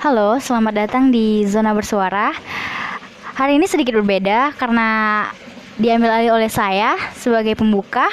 [0.00, 2.32] Halo, selamat datang di Zona Bersuara.
[3.36, 5.28] Hari ini sedikit berbeda karena
[5.76, 8.08] diambil alih oleh saya sebagai pembuka.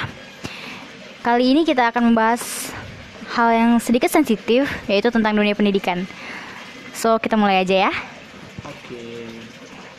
[1.24, 2.44] Kali ini kita akan membahas
[3.32, 6.04] hal yang sedikit sensitif, yaitu tentang dunia pendidikan.
[6.92, 7.92] So, kita mulai aja ya.
[8.68, 9.24] Oke,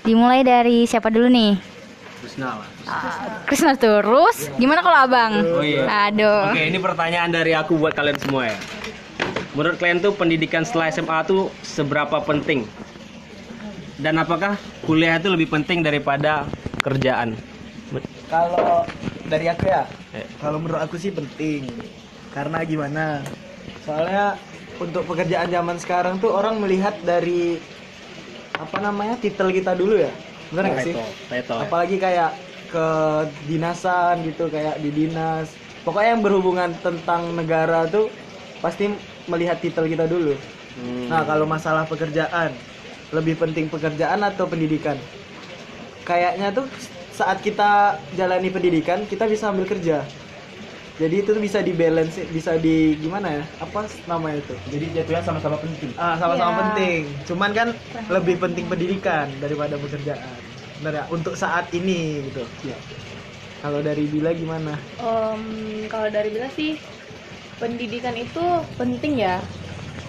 [0.05, 1.57] Dimulai dari siapa dulu nih?
[2.21, 2.69] Krishna lah.
[3.49, 4.45] Krisna terus.
[4.61, 5.41] Gimana kalau abang?
[5.41, 6.13] Oh iya.
[6.13, 6.53] Aduh.
[6.53, 8.61] Oke, ini pertanyaan dari aku buat kalian semua ya.
[9.57, 12.69] Menurut kalian tuh pendidikan setelah SMA tuh seberapa penting?
[13.97, 16.45] Dan apakah kuliah itu lebih penting daripada
[16.85, 17.33] kerjaan?
[18.29, 18.85] Kalau
[19.25, 19.83] dari aku ya,
[20.13, 20.25] Eh.
[20.37, 21.65] kalau menurut aku sih penting.
[22.29, 23.25] Karena gimana?
[23.81, 24.37] Soalnya
[24.77, 27.57] untuk pekerjaan zaman sekarang tuh orang melihat dari
[28.53, 30.13] apa namanya titel kita dulu ya,
[30.53, 30.95] benar nggak sih?
[31.25, 31.57] Title.
[31.57, 32.31] Apalagi kayak
[32.69, 32.87] ke
[33.49, 35.49] dinasan gitu, kayak di dinas.
[35.81, 38.13] Pokoknya yang berhubungan tentang negara tuh
[38.61, 38.93] pasti
[39.33, 40.29] melihat titel kita dulu.
[40.77, 41.07] Hmm.
[41.11, 42.51] Nah, kalau masalah pekerjaan,
[43.15, 44.97] lebih penting pekerjaan atau pendidikan?
[46.07, 46.65] Kayaknya tuh
[47.19, 47.63] saat kita
[48.19, 49.93] jalani pendidikan, kita bisa ambil kerja.
[50.99, 53.43] Jadi itu tuh bisa di balance, bisa di gimana ya?
[53.55, 54.55] Apa namanya itu?
[54.67, 55.91] Jadi jatuhnya sama-sama penting.
[55.95, 56.59] Ah, sama-sama Iya.
[56.59, 57.01] penting.
[57.23, 57.67] Cuman kan
[58.11, 60.39] lebih penting pendidikan daripada pekerjaan.
[60.79, 61.03] Benar ya?
[61.07, 62.43] Untuk saat ini gitu.
[63.63, 64.71] Kalau dari Bila gimana?
[64.99, 65.41] Em,
[65.91, 66.69] kalau dari Bila sih
[67.59, 68.41] pendidikan itu
[68.79, 69.37] penting ya.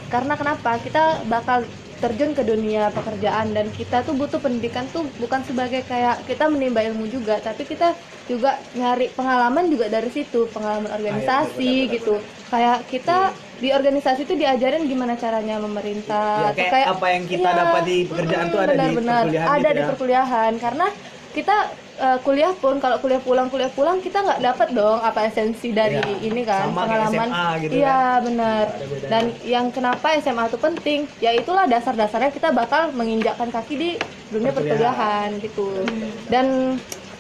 [0.09, 0.79] Karena kenapa?
[0.79, 1.67] Kita bakal
[2.01, 6.81] terjun ke dunia pekerjaan dan kita tuh butuh pendidikan tuh bukan sebagai kayak kita menimba
[6.81, 7.93] ilmu juga tapi kita
[8.25, 12.17] juga nyari pengalaman juga dari situ pengalaman organisasi gitu.
[12.49, 17.51] kayak kita di organisasi itu diajarin gimana caranya Ya, memerintah atau kayak apa yang kita
[17.53, 19.89] dapat di pekerjaan tuh ada di benar-benar perkuliahan ada gitu di ya.
[19.93, 20.53] perkuliahan.
[20.57, 20.87] Karena
[21.31, 21.57] kita
[22.01, 26.01] eh, kuliah pun kalau kuliah pulang kuliah pulang kita nggak dapat dong apa esensi dari
[26.01, 27.29] Iya, ini kan sama pengalaman.
[27.29, 28.25] SMA gitu iya kan.
[28.25, 28.65] benar
[29.07, 33.91] dan yang kenapa SMA itu penting ya itulah dasar-dasarnya kita bakal menginjakkan kaki di
[34.29, 35.37] dunia Perkuliahan.
[35.39, 35.85] gitu.
[36.27, 36.79] Dan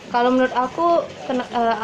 [0.09, 1.77] kalau menurut aku kena- eh,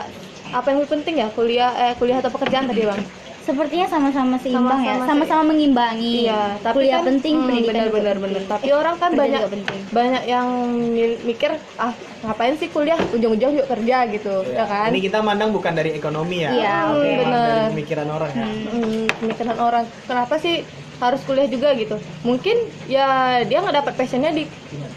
[0.49, 1.29] apa yang lebih penting ya?
[1.29, 3.03] Kuliah eh, kuliah atau pekerjaan tadi bang
[3.47, 6.27] Sepertinya sama-sama seimbang ya, Sama-sama sama-sama mengimbangi.
[6.27, 8.19] Iya, tapi kuliah kan, penting, hmm, pendidikan penting.
[8.19, 8.43] benar.
[8.51, 9.81] Tapi Eh, orang kan banyak penting.
[9.95, 10.47] banyak yang
[10.91, 14.91] mi- mikir ah ngapain sih kuliah ujung-ujung yuk kerja gitu, ya kan?
[14.91, 16.51] Ini kita mandang bukan dari ekonomi ya.
[16.51, 17.07] Iya, oke.
[17.07, 17.47] emang bener.
[17.47, 18.47] Dari pemikiran orang ya.
[18.67, 21.93] Hmm, pemikiran orang kenapa sih harus kuliah juga gitu
[22.25, 22.57] mungkin
[22.89, 23.05] ya
[23.45, 24.49] dia nggak dapat passionnya di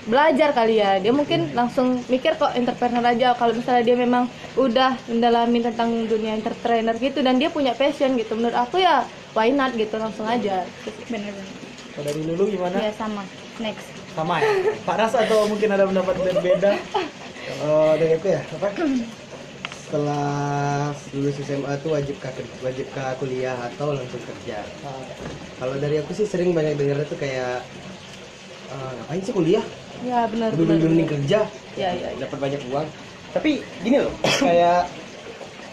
[0.10, 4.24] belajar kali ya dia mungkin langsung mikir kok entrepreneur aja kalau misalnya dia memang
[4.58, 9.06] udah mendalami tentang dunia entertainer gitu dan dia punya passion gitu menurut aku ya
[9.38, 10.66] why not gitu langsung aja
[11.10, 11.46] Bener-bener.
[11.94, 12.78] Kalau dari Lulu gimana?
[12.80, 13.24] Iya sama.
[13.60, 13.92] Next.
[14.16, 14.50] Sama ya?
[14.88, 16.72] Pak Ras atau mungkin ada pendapat berbeda?
[17.50, 18.68] Kalau dari aku ya, apa?
[19.70, 24.58] Setelah lulus SMA tuh wajib kah wajib kah kuliah atau langsung kerja?
[25.60, 27.66] Kalau dari aku sih sering banyak dengar tuh kayak
[28.70, 29.66] "Ah, ngapain sih kuliah?
[30.06, 31.40] Ya benar benar mending kerja,
[31.76, 32.20] ya ya ya.
[32.24, 32.88] dapat banyak uang.
[33.36, 33.52] Tapi
[33.84, 34.14] gini loh,
[34.48, 34.88] kayak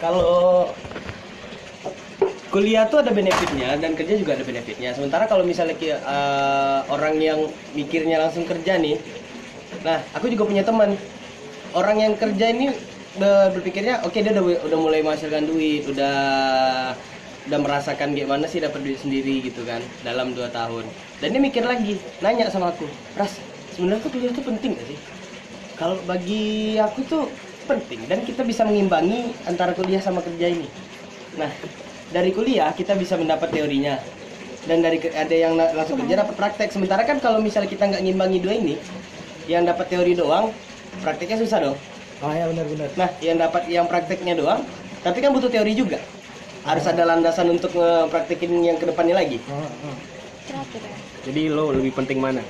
[0.03, 0.69] kalau
[2.51, 4.95] kuliah tuh ada benefitnya dan kerja juga ada benefitnya.
[4.95, 7.39] Sementara kalau misalnya eh, orang yang
[7.75, 8.99] mikirnya langsung kerja nih,
[9.83, 10.95] nah aku juga punya teman
[11.75, 12.71] orang yang kerja ini
[13.19, 16.17] be- berpikirnya oke dia udah udah mulai menghasilkan duit, udah
[17.47, 20.83] udah merasakan gimana sih dapat duit sendiri gitu kan dalam dua tahun.
[21.23, 22.85] Dan dia mikir lagi, nanya sama aku,
[23.15, 23.39] Ras,
[23.77, 24.99] sebenarnya tuh kuliah tuh penting gak sih?
[25.77, 27.29] Kalau bagi aku tuh
[27.69, 30.65] penting dan kita bisa mengimbangi antara kuliah sama kerja ini.
[31.37, 31.53] Nah,
[32.09, 34.01] dari kuliah kita bisa mendapat teorinya
[34.65, 36.73] dan dari ada yang langsung kerja dapat praktek.
[36.73, 38.75] Sementara kan kalau misalnya kita nggak ngimbangi dua ini,
[39.45, 40.49] yang dapat teori doang,
[41.05, 41.77] prakteknya susah dong.
[42.25, 42.89] Oh ya benar-benar.
[42.97, 44.65] Nah, yang dapat yang prakteknya doang,
[45.05, 46.01] tapi kan butuh teori juga.
[46.65, 49.37] Harus ada landasan untuk ngepraktekin yang ke depannya lagi.
[49.47, 49.95] Oh, oh.
[51.23, 52.41] Jadi lo lebih penting mana?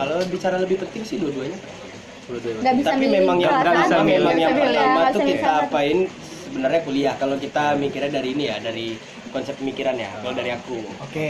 [0.00, 1.58] Kalau bicara lebih penting sih dua-duanya.
[2.30, 4.06] Bisa tapi milih memang yang salah nggak bisa satu.
[4.06, 4.18] milih.
[4.22, 5.62] memang yang pertama tuh kita satu.
[5.66, 5.98] apain
[6.46, 8.86] sebenarnya kuliah kalau kita mikirnya dari ini ya dari
[9.34, 11.28] konsep pemikiran ya kalau dari aku Oke.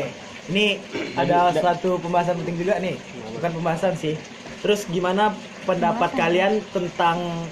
[0.51, 0.83] Ini
[1.15, 2.97] ada suatu pembahasan penting juga nih.
[3.39, 4.19] Bukan pembahasan sih.
[4.61, 5.33] Terus gimana
[5.65, 7.49] pendapat kalian tentang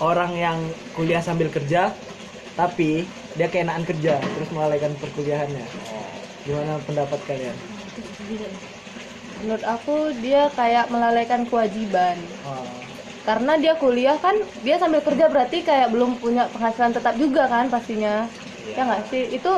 [0.00, 0.58] orang yang
[0.96, 1.92] kuliah sambil kerja
[2.58, 3.04] tapi
[3.36, 5.66] dia keenaan kerja terus melalaikan perkuliahannya?
[6.48, 7.56] Gimana pendapat kalian?
[9.42, 9.90] Menurut aku
[10.24, 12.82] dia kayak melalaikan kewajiban Oh.
[13.26, 14.36] karena dia kuliah kan
[14.66, 18.10] dia sambil kerja berarti kayak belum punya penghasilan tetap juga kan pastinya
[18.76, 19.48] ya nggak sih itu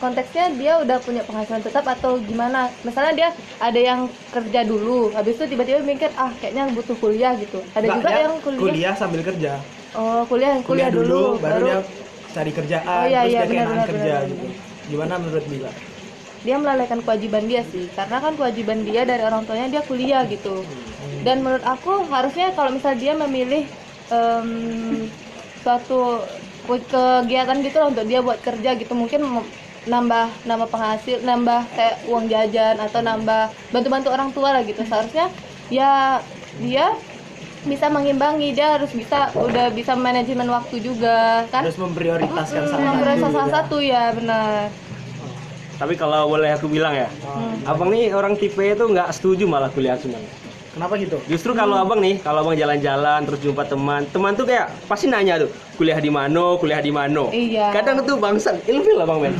[0.00, 2.56] konteksnya dia udah punya penghasilan tetap atau gimana
[2.86, 3.28] misalnya dia
[3.66, 4.00] ada yang
[4.34, 8.34] kerja dulu habis itu tiba-tiba mikir ah kayaknya butuh kuliah gitu ada Nggak, juga yang
[8.44, 9.48] kuliah, sambil kerja.
[9.96, 11.14] oh kuliah kuliah, dulu,
[11.44, 11.76] baru, dia
[12.36, 14.44] cari kerjaan Oh, iya, terus iya, dia benar, benar, kerja benar, gitu.
[14.90, 15.68] Gimana menurut Bila?
[16.44, 17.88] Dia melalaikan kewajiban dia sih.
[17.90, 20.62] Karena kan kewajiban dia dari orang tuanya dia kuliah gitu.
[21.24, 23.64] Dan menurut aku harusnya kalau misalnya dia memilih
[24.10, 24.48] em,
[25.58, 26.20] suatu
[26.62, 29.24] ke- kegiatan gitu lah untuk dia buat kerja gitu mungkin
[29.84, 34.80] nambah nambah penghasil nambah kayak uang jajan atau nambah bantu-bantu orang tua lah gitu.
[34.84, 35.28] Seharusnya
[35.68, 36.20] ya
[36.60, 36.92] dia
[37.64, 38.52] bisa mengimbangi.
[38.52, 41.64] Dia harus bisa udah bisa manajemen waktu juga kan?
[41.64, 44.68] Harus memprioritaskan Mm, salah satu salah satu ya benar
[45.74, 47.08] Tapi kalau boleh aku bilang ya,
[47.66, 50.30] abang nih orang tipe itu nggak setuju malah kuliah sebenarnya.
[50.74, 54.74] kenapa gitu Justru kalau abang nih, kalau abang jalan-jalan terus jumpa teman, teman tuh kayak
[54.90, 57.30] pasti nanya tuh, kuliah di mana, kuliah di mana.
[57.30, 57.70] Iya.
[57.70, 59.34] Kadang tuh bangsat, ilfil lah bang Men.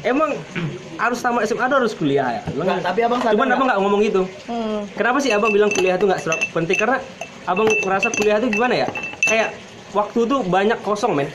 [0.00, 0.32] Emang
[0.96, 2.42] harus tamat SMA tuh harus kuliah ya?
[2.52, 4.22] Enggak, tapi abang Cuman abang nggak ngomong gitu.
[4.48, 4.88] Hmm.
[4.96, 6.76] Kenapa sih abang bilang kuliah itu nggak serap penting?
[6.80, 6.96] Karena
[7.44, 8.88] abang merasa kuliah itu gimana ya?
[9.28, 9.56] Kayak
[9.92, 11.28] waktu tuh banyak kosong men.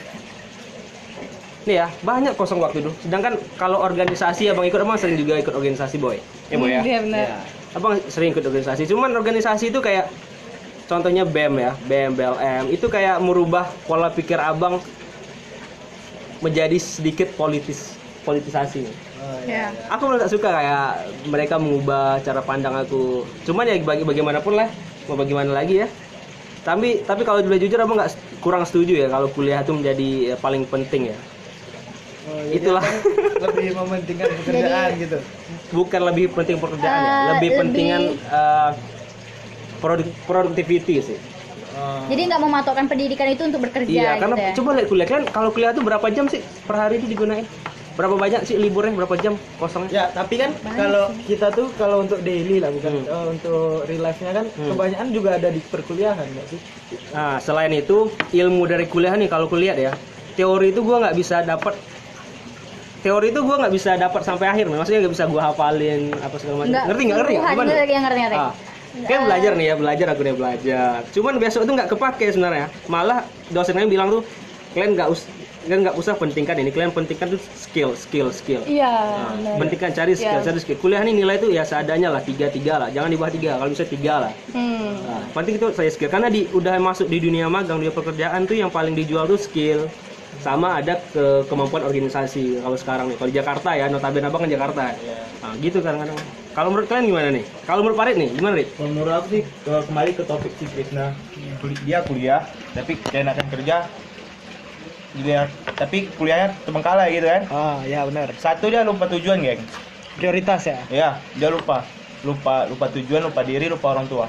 [1.65, 2.93] Nih ya, banyak kosong waktu itu.
[3.01, 6.21] Sedangkan kalau organisasi abang ikut, abang sering juga ikut organisasi boy.
[6.53, 6.81] Ya boy ya.
[6.85, 7.25] Iya benar.
[7.73, 8.85] Abang sering ikut organisasi.
[8.85, 10.13] Cuman organisasi itu kayak
[10.85, 14.77] contohnya BEM ya, BEM, BLM itu kayak merubah pola pikir abang
[16.45, 18.85] menjadi sedikit politis, politisasi.
[19.49, 19.73] Ya.
[19.89, 23.25] Aku malah tak suka kayak mereka mengubah cara pandang aku.
[23.41, 24.69] Cuman ya bagi bagaimanapun lah,
[25.09, 25.89] mau bagaimana lagi ya.
[26.61, 28.13] Tapi tapi kalau boleh jujur abang nggak
[28.45, 31.17] kurang setuju ya kalau kuliah itu menjadi ya, paling penting ya.
[32.25, 32.81] Oh, jadi Itulah.
[32.81, 32.97] abang
[33.45, 35.17] lebih mementingkan pekerjaan gitu
[35.67, 38.71] Bukan lebih penting pekerjaan ya, Eh, lebih lebih- pentingan eh,
[39.77, 41.19] produk productivity sih.
[41.75, 42.07] Oh.
[42.07, 44.51] Jadi nggak mematokkan pendidikan itu untuk bekerja Iya, gitu karena ya.
[44.55, 47.43] coba lihat kuliah kan kalau kuliah itu berapa jam sih per hari itu digunain?
[47.93, 48.91] Berapa banyak sih liburnya?
[48.93, 49.91] Berapa jam kosongnya?
[49.91, 53.07] Ya, tapi kan kalau kita tuh kalau untuk daily lah bukan Hmm.
[53.07, 54.69] eh, untuk real life-nya kan Hmm.
[54.69, 56.59] kebanyakan juga ada di perkuliahan nggak sih?
[57.11, 59.91] Nah, selain itu ilmu dari kuliah nih kalau kuliah ya,
[60.33, 61.75] teori itu gua nggak bisa dapat
[63.05, 66.65] teori itu gua nggak bisa dapat sampai akhir, maksudnya nggak bisa gua hafalin apa segala
[66.65, 66.73] macam.
[66.89, 67.45] Ngerti nggak ngerti nggak?
[67.53, 67.69] Gimana?
[67.69, 68.39] ngerti, ngerti, ngerti.
[68.41, 68.53] Ah,
[68.95, 70.97] Kayak belajar nih ya, belajar aku nih belajar.
[71.11, 72.67] Cuman besok itu nggak kepake sebenarnya.
[72.87, 74.23] Malah dosen kami bilang tuh,
[74.73, 75.27] kalian nggak us
[75.65, 78.61] kalian nggak usah pentingkan ini, kalian pentingkan tuh skill, skill, skill.
[78.69, 78.85] Iya.
[79.41, 80.45] Nah, pentingkan cari skill, Iya.
[80.45, 80.77] cari skill.
[80.77, 83.73] Kuliah nih nilai tuh ya seadanya lah, tiga tiga lah, jangan di bawah tiga, kalau
[83.73, 84.31] bisa tiga lah.
[84.53, 84.93] Hmm.
[85.03, 88.55] Nah, penting itu saya skill karena di udah masuk di dunia magang, dunia pekerjaan tuh
[88.55, 89.89] yang paling dijual tuh skill
[90.45, 93.17] sama ada ke kemampuan organisasi kalau sekarang nih.
[93.17, 94.93] Kalau di Jakarta ya notabene abang kan Jakarta.
[95.41, 96.17] Nah, gitu kadang-kadang.
[96.53, 97.43] Kalau menurut kalian gimana nih?
[97.65, 100.65] Kalau menurut Farid nih gimana nih Kalau menurut aku sih eh, kembali ke topik si
[100.69, 101.05] Krisna
[101.59, 102.41] Kuli- dia kuliah
[102.77, 103.75] tapi keenakan kerja.
[105.15, 107.41] Dia tapi kuliahnya terbengkalai gitu kan?
[107.51, 108.31] Ah, ya benar.
[108.39, 109.59] satu dia lupa tujuan geng.
[110.15, 110.77] Prioritas ya.
[110.93, 111.83] ya dia lupa.
[112.23, 114.27] Lupa lupa tujuan lupa diri lupa orang tua.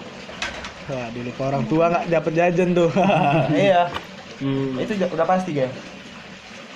[0.86, 2.90] Wah, dulu ke orang tua nggak dapat jajan tuh.
[3.66, 3.90] iya.
[4.36, 4.76] Hmm.
[4.76, 5.72] itu udah- udah pasti geng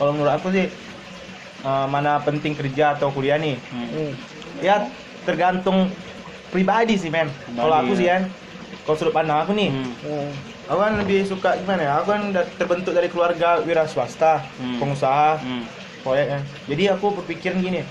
[0.00, 0.66] kalau menurut aku sih
[1.60, 4.16] eh, mana penting kerja atau kuliah nih Hmm.
[4.58, 4.88] ya
[5.22, 5.92] tergantung
[6.48, 8.24] pribadi sih men kalau aku sih kan
[8.82, 9.68] kalau sudut pandang aku nih
[10.00, 10.32] Hmm.
[10.64, 11.92] Aku kan lebih suka gimana ya?
[11.98, 14.78] Aku kan terbentuk dari keluarga wira swasta, Hmm.
[14.78, 15.66] pengusaha, Hmm.
[16.00, 16.42] proyek kan.
[16.70, 17.82] Jadi aku berpikir gini,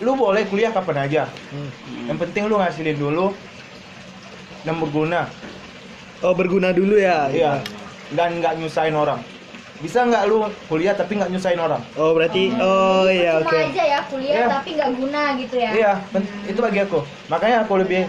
[0.00, 1.28] lu boleh kuliah kapan aja.
[1.28, 2.08] hmm.
[2.08, 3.36] Yang penting lu ngasilin dulu
[4.64, 5.28] dan berguna.
[6.24, 7.28] Oh, berguna dulu ya.
[7.28, 7.60] Iya.
[8.10, 9.20] Dan nggak nyusahin orang.
[9.80, 11.80] Bisa nggak lu kuliah tapi nggak nyusahin orang?
[11.96, 13.48] Oh, berarti oh iya oke.
[13.48, 14.46] aja ya kuliah Iya.
[14.52, 15.70] tapi nggak guna gitu ya.
[15.72, 17.00] Iya, pen- itu bagi aku.
[17.26, 18.02] Makanya aku lebih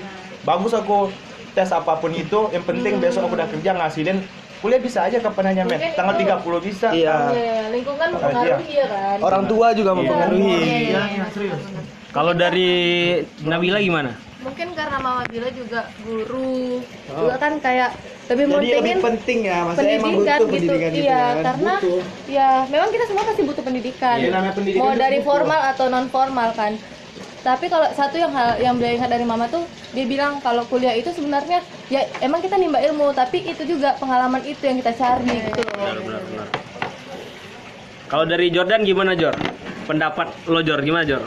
[0.44, 1.08] bagus aku
[1.52, 2.40] tes apa pun itu.
[2.52, 4.20] Yang penting besok aku udah kerja ngasilin.
[4.62, 5.80] Kuliah bisa aja kapan aja men.
[5.96, 6.88] Tanggal itu- 30 bisa.
[6.92, 7.16] Iya.
[7.32, 9.18] Iya, lingkungan mempengaruhi ya kan.
[9.20, 10.52] Orang tua juga mempengaruhi.
[10.92, 11.24] Iya, iya.
[12.12, 12.70] kalau dari
[13.42, 14.12] Nabila gimana
[14.42, 17.94] Mungkin karena Mama Bila juga guru, juga kan kayak
[18.32, 20.52] lebih Jadi lebih mentingin penting ya, maksudnya emang pendidikan butuh gitu.
[20.72, 21.36] pendidikan gitu iya, kan.
[21.46, 22.02] karena Butuh.
[22.26, 24.18] ya memang kita semua pasti butuh pendidikan.
[24.18, 25.28] Iya, namanya pendidikan Mau dari butuh.
[25.30, 26.74] formal atau non formal kan.
[27.42, 30.94] Tapi kalau satu yang hal yang beliau ingat dari mama tuh dia bilang kalau kuliah
[30.94, 35.50] itu sebenarnya ya emang kita nimba ilmu tapi itu juga pengalaman itu yang kita cari
[35.50, 35.74] gitu loh.
[35.76, 36.48] benar benar benar
[38.08, 39.34] kalau dari Jordan gimana Jor
[39.84, 41.26] pendapat lo Jor gimana Jor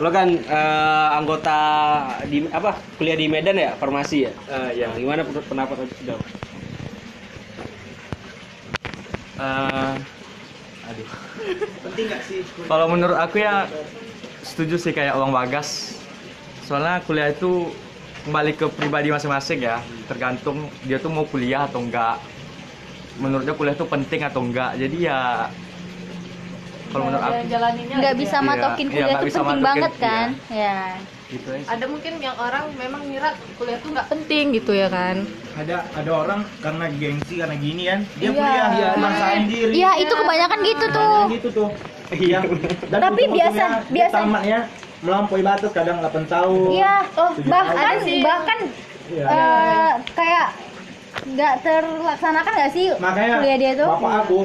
[0.00, 1.58] lo kan eh, anggota
[2.24, 4.32] di apa kuliah di Medan ya farmasi ya
[4.72, 4.88] ya.
[4.88, 6.16] Nah, gimana pen- pendapat lo
[9.40, 9.92] Eh,
[10.84, 11.08] aduh.
[12.70, 13.64] Kalau menurut aku ya
[14.44, 15.96] setuju sih kayak Bang Bagas.
[16.68, 17.72] Soalnya kuliah itu
[18.28, 19.80] kembali ke pribadi masing-masing ya.
[20.04, 22.20] Tergantung dia tuh mau kuliah atau enggak.
[23.16, 24.76] Menurutnya kuliah itu penting atau enggak.
[24.76, 25.48] Jadi ya
[26.90, 29.92] kalau menurut aku jalaninnya Nggak bisa Iya, matokin iya, kuliah nggak itu penting matokin, banget
[29.98, 30.28] kan?
[30.50, 30.78] Ya.
[31.30, 31.62] gitu aja.
[31.70, 36.10] ada mungkin yang orang memang ngira kuliah tuh nggak penting gitu ya kan Ada ada
[36.12, 38.30] orang karena gengsi karena gini kan dia Iya.
[38.32, 38.88] kuliah Iya.
[38.96, 39.72] maksain diri.
[39.72, 41.18] Iya, itu kebanyakan gitu tuh.
[41.30, 41.68] gitu tuh.
[42.10, 42.38] Iya.
[42.84, 44.58] Dan Tapi biasa- biasa- tamatnya
[45.00, 46.66] melampaui batas kadang 8 tahun.
[46.68, 47.94] Iya, oh, bahkan tahun.
[47.94, 48.18] Ada sih.
[48.20, 48.58] bahkan
[49.08, 49.24] Iya.
[49.24, 50.46] eh, kayak
[51.22, 53.88] nggak terlaksanakan nggak sih Makanya kuliah dia tuh?
[53.92, 54.38] bapak aku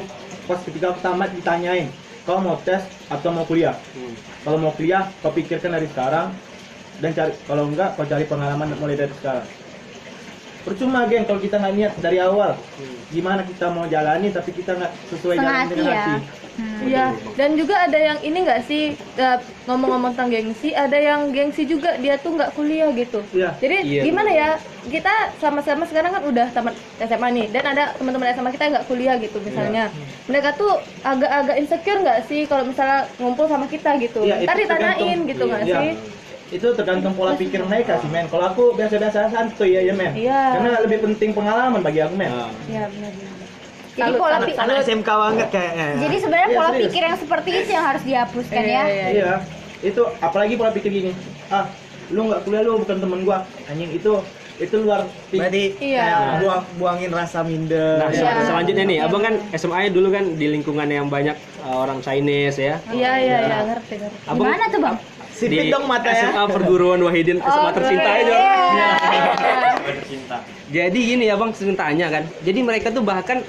[0.46, 1.90] pas ketika aku tamat ditanyain,
[2.26, 3.78] kau mau tes atau mau kuliah?
[3.94, 4.14] Hmm.
[4.42, 6.34] Kalau mau kuliah, kau pikirkan dari sekarang
[7.00, 9.46] dan cari kalau enggak kau cari pengalaman mulai dari sekarang.
[10.66, 12.58] Percuma geng kalau kita nggak niat dari awal.
[13.14, 16.02] Gimana kita mau jalani tapi kita nggak sesuai Setengah jalan hati dengan ya.
[16.02, 16.45] hati.
[16.56, 16.88] Hmm.
[16.88, 21.68] Iya, dan juga ada yang ini nggak sih eh, ngomong-ngomong tentang gengsi, ada yang gengsi
[21.68, 23.20] juga dia tuh nggak kuliah gitu.
[23.36, 23.60] Iya.
[23.60, 24.50] Jadi Iya, gimana ya?
[24.86, 28.88] Kita sama-sama sekarang kan udah tamat SMA nih, dan ada teman-teman SMA kita yang nggak
[28.88, 29.92] kuliah gitu misalnya.
[30.32, 34.24] Mereka tuh agak-agak insecure nggak sih kalau misalnya ngumpul sama kita gitu?
[34.24, 35.76] Iya, itu Ntar ditanyain gitu nggak Iya.
[35.76, 35.92] sih?
[36.56, 38.32] Itu tergantung pola pikir mereka sih men.
[38.32, 40.14] Kalau aku biasa-biasa santuy ya, ya men.
[40.16, 40.56] Iya.
[40.56, 42.32] Karena lebih penting pengalaman bagi aku men.
[42.72, 43.44] Iya benar-benar.
[43.96, 46.84] Jadi Salut, pola salut, pi- anak SMK banget kayaknya Jadi sebenarnya Iya, pola serius.
[46.84, 48.84] pikir yang seperti itu yang harus dihapuskan Iya, ya.
[48.86, 49.34] iya, Iya.
[49.82, 51.12] Itu apalagi pola pikir gini.
[51.48, 51.66] Ah,
[52.10, 53.38] lu nggak kuliah lu bukan temen gua.
[53.66, 54.12] Anjing itu
[54.56, 56.00] itu luar berarti Iya.
[56.02, 58.20] kayak buang buangin rasa minder Nah, Iya.
[58.22, 62.56] sel- selanjutnya nih, abang kan SMA dulu kan di lingkungan yang banyak uh, orang Chinese
[62.58, 62.76] ya.
[62.90, 64.18] Iya iya iya ngerti ngerti.
[64.26, 64.96] Abang Gimana tuh bang?
[65.30, 68.24] sipit di dong mata ya SMA Perguruan Wahidin SMA tercinta keren.
[68.24, 68.36] aja.
[68.36, 68.90] Iya.
[70.06, 70.38] Cinta.
[70.68, 72.24] Jadi gini abang sering tanya kan.
[72.42, 73.40] Jadi mereka tuh bahkan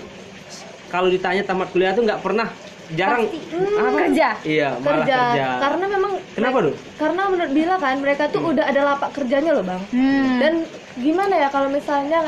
[0.87, 2.49] kalau ditanya tamat kuliah tuh nggak pernah
[2.89, 4.29] jarang Pasti, hmm, kerja.
[4.41, 5.17] Iya, malah kerja.
[5.19, 5.47] kerja.
[5.59, 6.75] Karena memang Kenapa tuh?
[6.95, 9.83] Karena menurut Bila kan mereka tuh udah ada lapak kerjanya loh bang.
[9.91, 10.37] Hmm.
[10.39, 10.53] Dan
[10.97, 12.21] gimana ya kalau misalnya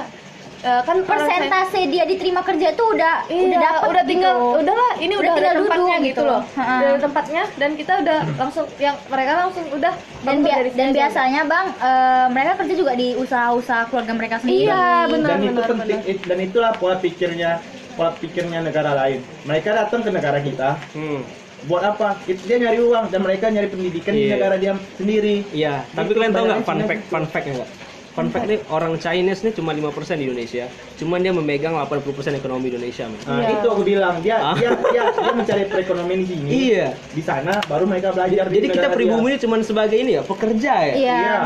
[0.58, 4.58] eh, kan persentase dia diterima kerja tuh udah Iya, udah dapat udah tinggal gitu.
[4.58, 6.22] udahlah ini Udah udah, ada tinggal tempatnya duduk gitu gitu.
[6.24, 10.70] loh udah ada tempatnya dan kita udah langsung yang mereka langsung udah dan bia- dari
[10.72, 10.96] dan aja.
[10.98, 14.66] biasanya bang eh, mereka kerja juga di usaha-usaha keluarga mereka sendiri.
[14.66, 15.28] Iya, benar.
[15.30, 17.50] dan itu penting it- dan itulah pola pikirnya
[17.98, 19.18] pola pikirnya negara lain.
[19.42, 21.26] Mereka datang ke negara kita Hmm.
[21.66, 22.14] buat apa?
[22.24, 24.38] It- Dia nyari uang dan mereka nyari pendidikan di Iya.
[24.38, 25.42] negara dia sendiri.
[25.50, 27.70] Iya, tapi Gitu, kalian tahu nggak fun fact fun fact nggak?
[28.14, 30.66] Fun fact nih orang Chinese nih cuma 5% di Indonesia.
[30.94, 33.06] Cuman dia memegang 80% ekonomi Indonesia.
[33.24, 33.50] Nah, Iya.
[33.52, 34.54] itu aku bilang dia Ah.
[34.54, 36.48] dia dia, dia mencari perekonomian di sini.
[36.48, 36.86] Iya.
[37.10, 40.22] Di sana baru mereka belajar di Jadi kita negara pribumi ini cuma sebagai ini ya,
[40.22, 40.94] pekerja ya.
[40.94, 41.14] Iya.
[41.16, 41.38] Iya.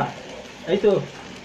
[0.63, 0.93] Nah, itu.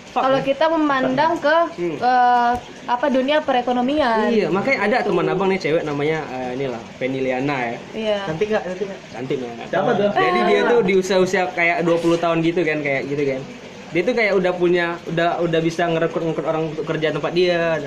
[0.10, 0.44] Kalau ya.
[0.44, 1.98] kita memandang ke Hmm.
[1.98, 2.54] eh,
[2.88, 7.58] apa dunia perekonomian Iya, makanya ada teman abang nih cewek namanya eh, inilah Penny Liana
[7.68, 7.78] ya.
[7.94, 9.56] iya nanti nggak nanti nggak Cantik men.
[9.68, 10.10] Siapa tuh?
[10.10, 13.42] Jadi dia tuh di usia-usia kayak 20 tahun gitu kan, kayak gitu kan.
[13.88, 17.80] Dia tuh kayak udah punya, udah udah bisa ngerekrut ngerekrut orang untuk kerja tempat dia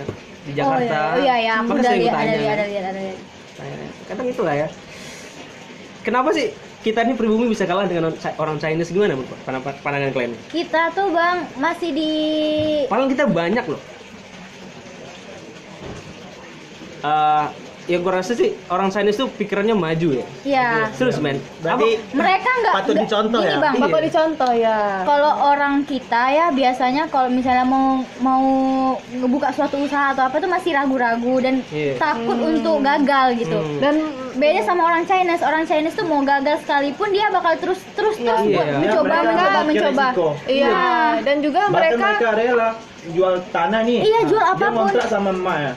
[0.42, 0.98] di Jakarta.
[1.12, 2.36] Oh iya, iya, aku Makanya udah lihat, ada ada
[2.68, 3.18] lihat, ada lihat.
[3.56, 3.88] Tanya.
[4.06, 4.68] Kadang itulah ya.
[6.00, 6.48] Kenapa sih
[6.80, 9.36] kita ini pribumi bisa kalah dengan orang Chinese gimana menurut
[9.84, 10.32] pandangan, kalian?
[10.48, 12.12] Kita tuh bang masih di
[12.88, 13.80] Padahal kita banyak loh.
[17.00, 17.46] Eh,
[17.90, 20.24] ya gue rasa sih orang Chinese tuh pikirannya maju ya.
[20.46, 21.42] ya Serius men.
[21.58, 23.58] berarti mereka nggak Patut nggak- dicontoh gini, ya?
[23.58, 27.86] bang bapak dicontoh ya kalau orang kita ya biasanya kalau misalnya mau
[28.20, 28.44] mau
[29.10, 31.98] ngebuka suatu usaha atau apa tuh masih ragu-ragu dan Iya.
[31.98, 33.78] takut untuk gagal gitu Hmm.
[33.78, 33.94] dan
[34.32, 38.40] beda sama orang Chinese orang Chinese tuh mau gagal sekalipun dia bakal terus terus terus
[38.40, 38.54] Iya.
[38.54, 40.28] buat Iya, mencoba mereka mencoba pakai mencoba resiko.
[40.46, 40.78] iya
[41.20, 42.68] dan juga Bahkan mereka mereka rela
[43.02, 43.98] jual tanah nih.
[44.00, 44.76] Iya, jual Dia apa pun.
[44.78, 45.72] ngontrak sama emaknya.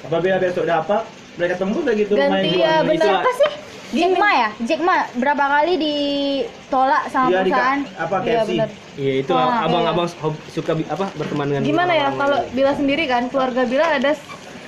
[0.00, 1.02] Apabila besok dapat,
[1.40, 2.94] mereka tembus lagi tuh rumah yang Ganti, ya, benar.
[3.00, 3.18] Itulah.
[3.18, 3.50] apa sih?
[3.90, 4.48] Jack Ma ya?
[4.62, 7.80] Jack Ma berapa kali ditolak sama Iya, di perusahaan?
[7.96, 8.50] apa Iya, KFC.
[8.52, 8.68] benar.
[8.94, 12.06] Iya itu Wah, abang-abang hob- suka apa berteman dengan gimana ya?
[12.06, 12.38] orang-orang kalau.
[12.52, 14.12] Bila sendiri kan keluarga Bila ada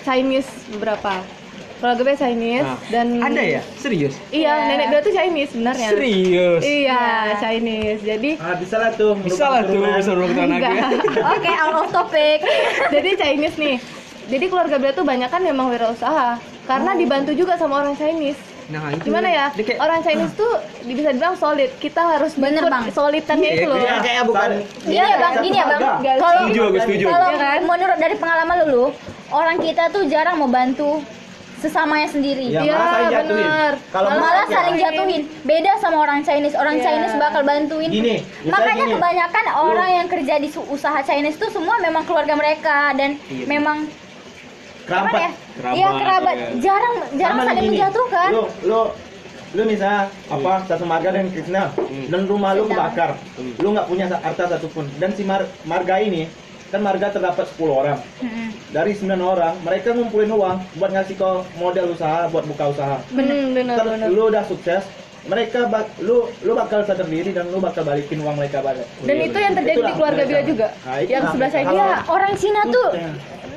[0.03, 1.13] Chinese beberapa
[1.79, 3.63] keluarga Bila Chinese Nah, dan ada ya?
[3.77, 4.15] Serius?
[4.33, 5.89] Iya nenek Bila tuh Chinese sebenarnya.
[5.89, 6.61] Serius?
[6.65, 7.03] Iya
[7.39, 8.01] Chinese.
[8.03, 9.13] Jadi Ah, bisa lah tuh.
[9.19, 10.13] bisa lah tuh bisa
[10.59, 10.83] ya
[11.37, 12.43] oke out of topic.
[12.89, 13.77] Jadi Chinese nih.
[14.25, 18.89] Jadi keluarga Bila tuh banyak kan memang wirausaha karena dibantu juga sama orang Chinese nah
[18.89, 20.49] itu gimana ya kayak- orang Chinese tuh
[20.83, 22.85] bisa dibilang solid kita harus Bener, ikut Bang.
[22.91, 24.51] solidannya Iya, itu loh Iya, kayak bukan
[24.81, 25.83] gini ya bang gini ya bang
[26.17, 27.61] kalau setuju aku setuju kalau Iya kan?
[27.65, 28.85] menurut dari pengalaman lu
[29.31, 31.03] orang kita tuh jarang mau bantu
[31.59, 33.47] sesamanya sendiri Ya, Iya, malah saling jatuhin.
[33.47, 33.73] benar.
[33.89, 36.85] Kalau malah malah saling jatuhin beda sama orang Chinese orang Iya.
[36.85, 38.15] Chinese bakal bantuin Gini,
[38.45, 38.95] makanya gini.
[38.95, 43.47] kebanyakan orang yang kerja di usaha Chinese tuh semua memang keluarga mereka dan Iya.
[43.49, 43.87] memang
[44.83, 45.15] Kerabat.
[45.15, 45.31] ya?
[45.53, 46.35] Kerabat, iya kerabat.
[46.35, 46.49] iya.
[46.59, 48.29] jarang jarang Sama saling menjatuhkan.
[48.31, 48.81] Lu, lu,
[49.53, 51.63] lu misalnya apa satu marga dengan Krishna.
[52.09, 53.53] Dan rumah lu kebakar, Hmm.
[53.57, 54.89] lu nggak punya harta satupun.
[54.97, 56.27] Dan si mar- marga ini
[56.69, 57.99] kan marga terdapat 10 orang.
[58.19, 58.49] Mm-mm.
[58.71, 62.97] dari 9 orang mereka ngumpulin uang buat ngasih kau modal usaha buat buka usaha.
[63.11, 63.37] Benar.
[63.53, 64.09] Benar Ntar benar.
[64.09, 64.81] lu udah sukses
[65.23, 68.89] mereka bak- lu lu bakal sadar diri dan lu bakal balikin uang mereka balik.
[68.99, 70.33] Dan itu yang terjadi di Itulah keluarga mereka.
[70.33, 70.67] Bila juga.
[70.81, 71.31] Nah, yang lah.
[71.31, 71.65] sebelah saya.
[71.69, 72.89] Iya, orang Cina tuh.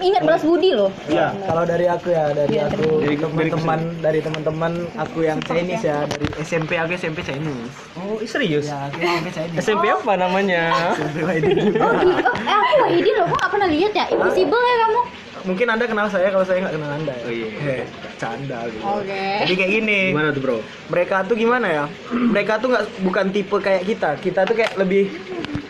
[0.02, 0.92] Ingat balas budi loh.
[1.08, 1.32] Iya.
[1.48, 2.84] Kalau dari aku ya, dari Iya, aku
[3.20, 7.72] teman-teman dari teman-teman aku yang Chinese ya, dari SMP aku SMP Chinese.
[7.96, 8.68] Oh, serius?
[8.68, 9.60] Ya, aku SMP Chinese.
[9.64, 10.64] SMP apa namanya?
[11.00, 11.80] SMP Wahidin juga.
[11.86, 14.06] Oh, oh, eh, aku Wahidi loh, kok gak pernah lihat ya?
[14.12, 15.02] Impossible ya kamu.
[15.46, 17.14] Mungkin anda kenal saya kalau saya nggak kenal anda.
[17.14, 17.26] Ya.
[17.30, 17.48] Oh, iya.
[17.62, 17.84] Heh,
[18.18, 18.82] canda gitu.
[18.82, 19.26] Oke.
[19.46, 20.00] Jadi kayak gini.
[20.10, 20.58] Gimana tuh, Bro?
[20.90, 21.84] Mereka tuh gimana ya?
[22.10, 24.10] Mereka tuh nggak bukan tipe kayak kita.
[24.18, 25.06] Kita tuh kayak lebih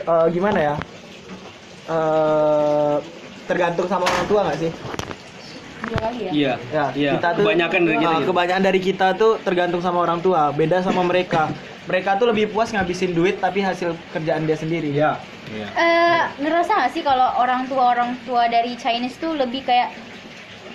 [0.08, 0.76] eh, gimana ya?
[1.92, 2.98] Eh
[3.46, 4.72] tergantung sama orang tua nggak sih?
[5.86, 6.32] Dua kali ya.
[6.34, 6.54] Iya.
[6.74, 8.28] Ya, Iya, kita tuh kebanyakan dari kita gitu.
[8.34, 10.50] kebanyakan dari kita tuh tergantung sama orang tua.
[10.50, 11.54] Beda sama mereka.
[11.86, 14.90] Mereka tuh lebih puas ngabisin duit tapi hasil kerjaan dia sendiri.
[14.90, 15.22] Iya.
[15.54, 19.94] Eh, ngerasa gak sih kalau orang tua orang tua dari Chinese tuh lebih kayak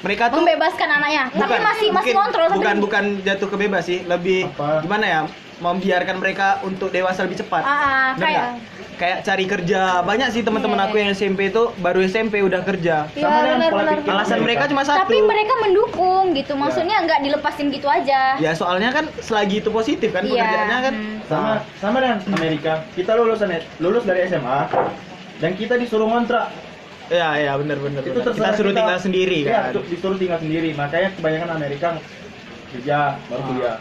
[0.01, 3.85] Mereka tuh membebaskan anaknya, tapi masih masih mungkin kontrol tapi bukan bukan jatuh ke bebas
[3.85, 4.81] sih, lebih Apa?
[4.81, 5.21] gimana ya?
[5.61, 7.61] Membiarkan mereka untuk dewasa lebih cepat.
[7.61, 8.45] Ah, ah, Bener kayak
[8.97, 10.01] kayak cari kerja.
[10.01, 10.87] Banyak sih teman-teman Iya.
[10.87, 13.09] aku yang SMP itu baru SMP udah kerja.
[13.11, 15.05] Iya, Sama dengan pola pikir Alasan mereka cuma satu.
[15.05, 16.53] tapi mereka mendukung gitu.
[16.55, 18.37] Maksudnya nggak dilepasin gitu aja.
[18.37, 20.95] Ya soalnya kan selagi itu positif kan Iya, pekerjaannya kan.
[20.95, 21.17] hmm.
[21.25, 22.73] Sama sama dengan Amerika.
[22.91, 23.41] Kita lulus
[23.77, 24.61] lulus dari SMA
[25.39, 26.49] dan kita disuruh ngontrak.
[27.09, 28.01] Ya ya benar benar.
[28.01, 28.17] Itu benar.
[28.17, 29.75] Kita terserah suruh tinggal sendiri Iya, kan.
[29.75, 30.73] tu- disuruh tinggal sendiri.
[30.73, 31.89] Makanya kebanyakan Amerika
[32.71, 33.77] kerja baru Ah.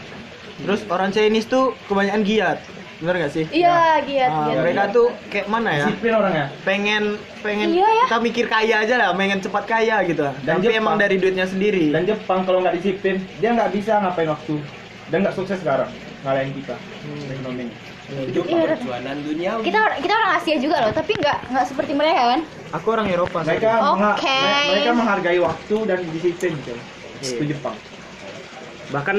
[0.59, 2.59] Terus orang Chinese tuh kebanyakan giat.
[2.99, 3.47] Bener gak sih?
[3.49, 4.59] Iya, giat, Ah, giat.
[4.59, 5.85] mereka tuh kayak mana ya?
[5.87, 6.45] Disiplin orangnya.
[6.61, 7.03] Pengen
[7.39, 8.03] pengen Iya ya.
[8.05, 10.27] kita mikir kaya aja lah, pengen cepat kaya gitu.
[10.43, 10.83] Dan Tapi Jepang.
[10.83, 11.89] emang dari duitnya sendiri.
[11.89, 14.59] Dan Jepang kalau nggak disiplin, dia nggak bisa ngapain waktu.
[15.07, 15.87] Dan nggak sukses sekarang
[16.21, 16.75] ngalahin kita
[17.31, 17.71] ekonomi.
[18.09, 22.21] Itu Iya, perjuangan dunia kita kita orang Asia juga loh, tapi nggak nggak seperti mereka
[22.27, 22.39] kan?
[22.73, 23.39] Aku orang Eropa.
[23.43, 24.17] mereka me-
[24.67, 26.73] mereka menghargai waktu dan disiplin gitu.
[27.21, 27.77] Itu Jepang.
[28.89, 29.17] Bahkan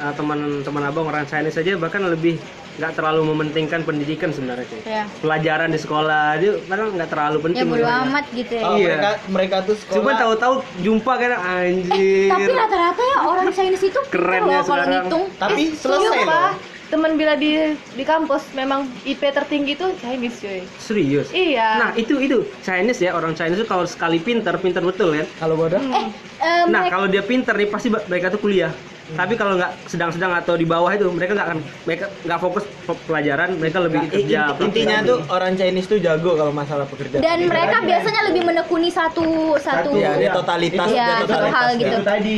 [0.00, 2.40] eh, teman-teman abang orang Chinese saja bahkan lebih
[2.72, 4.80] nggak terlalu mementingkan pendidikan sebenarnya cuy.
[4.82, 5.04] Ya.
[5.20, 7.66] Pelajaran di sekolah aja padahal nggak terlalu Ya penting.
[7.66, 8.00] bodo mereka.
[8.02, 8.62] amat gitu ya.
[8.62, 8.88] Oh, Iya.
[8.88, 9.94] mereka mereka tuh sekolah.
[9.94, 12.30] Cuma tahu-tahu jumpa kan anjir.
[12.30, 14.88] Tapi rata-rata ya orang Chinese itu Keren ya kalau sekarang.
[14.96, 15.24] ngitung.
[15.36, 16.78] Tapi Eh, selesai sumpah, loh.
[16.90, 17.54] Temen bila di
[17.94, 20.60] di kampus memang IP tertinggi tuh Chinese cuy.
[20.76, 21.30] Serius.
[21.30, 21.68] Iya.
[21.78, 25.26] Nah itu itu Chinese ya orang Chinese itu kalau sekali pinter pinter betul kan.
[25.38, 25.78] Kalau bodoh.
[25.78, 26.06] Eh,
[26.40, 28.72] eh, Nah mereka- kalau dia pinter nih pasti mereka tuh kuliah.
[29.10, 33.02] Tapi kalau nggak sedang-sedang atau di bawah itu mereka nggak akan mereka nggak fokus pe-
[33.04, 34.40] pelajaran mereka lebih I- kerja.
[34.48, 37.18] inti- intinya tuh orang Chinese tuh jago kalau masalah pekerjaan.
[37.18, 39.94] dan mereka biasanya lebih menekuni satu satu.
[39.94, 40.32] ya, dia Iya.
[40.32, 41.54] totalitas, Itu- Iya, dia satu totalitas.
[41.54, 41.90] hal gitu.
[41.90, 42.36] Itu tadi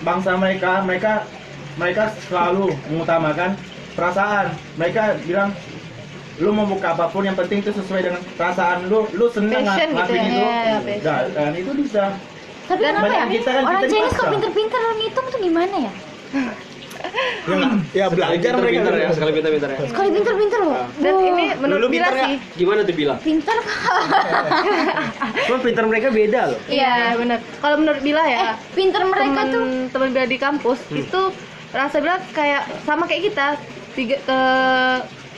[0.00, 1.12] bangsa mereka, mereka
[1.72, 3.50] mereka selalu mengutamakan
[3.92, 4.46] perasaan.
[4.74, 5.50] Mereka bilang
[6.34, 9.88] lu mau buka apa pun yang penting itu sesuai dengan perasaan lu, lu seneng Passion
[9.88, 10.22] ng- gitu ya.
[10.22, 10.34] itu.
[10.34, 11.00] Iya, passion.
[11.02, 12.04] Dan, dan itu bisa.
[12.72, 13.24] Tapi Dan kenapa ya?
[13.28, 15.92] kita kan, orang kita Chinese kok pinter-pinter ngitung tuh gimana ya?
[16.32, 17.58] Ya,
[17.92, 18.72] ya belajar mereka.
[18.72, 19.78] pinter ya sekali pinter-pinter ya.
[19.90, 20.84] Sekali pinter-pinter loh.
[20.96, 22.36] Dan Wah, ini menurut Bila sih.
[22.56, 23.18] Gimana tuh bilang?
[23.20, 23.56] pinter
[25.50, 26.60] Cuma pinter mereka beda loh.
[26.72, 27.38] Iya, benar.
[27.60, 31.20] Kalau menurut Bila ya, eh pinter mereka temen, tuh temen Bila di kampus itu
[31.76, 33.46] rasa Bila kayak sama kayak kita
[33.92, 34.38] tiga ke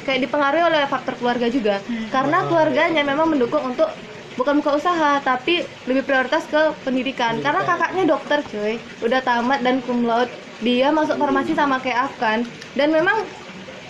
[0.05, 1.81] kayak dipengaruhi oleh faktor keluarga juga
[2.13, 3.89] karena keluarganya memang mendukung untuk
[4.35, 7.39] bukan buka usaha tapi lebih prioritas ke pendidikan.
[7.41, 10.31] Karena kakaknya dokter cuy udah tamat dan cum laude.
[10.63, 12.47] Dia masuk farmasi sama kayak Afkan
[12.79, 13.27] dan memang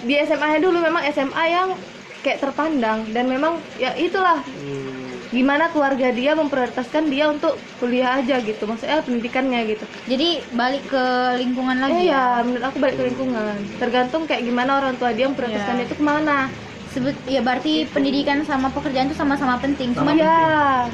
[0.05, 1.69] di SMA nya dulu memang SMA yang
[2.25, 3.05] kayak terpandang.
[3.13, 4.41] Dan memang ya itulah.
[5.35, 8.71] Gimana keluarga dia memprioritaskan dia untuk kuliah aja gitu.
[8.71, 9.83] Maksudnya pendidikannya gitu.
[10.07, 11.05] Jadi balik ke
[11.43, 12.39] lingkungan lagi eh, ya.
[12.47, 13.59] menurut aku balik ke lingkungan.
[13.83, 16.47] Tergantung kayak gimana orang tua dia memprioritaskan dia itu ke mana
[16.95, 19.91] Sebut ya berarti pendidikan sama pekerjaan itu sama-sama penting.
[19.93, 20.37] Cuman ya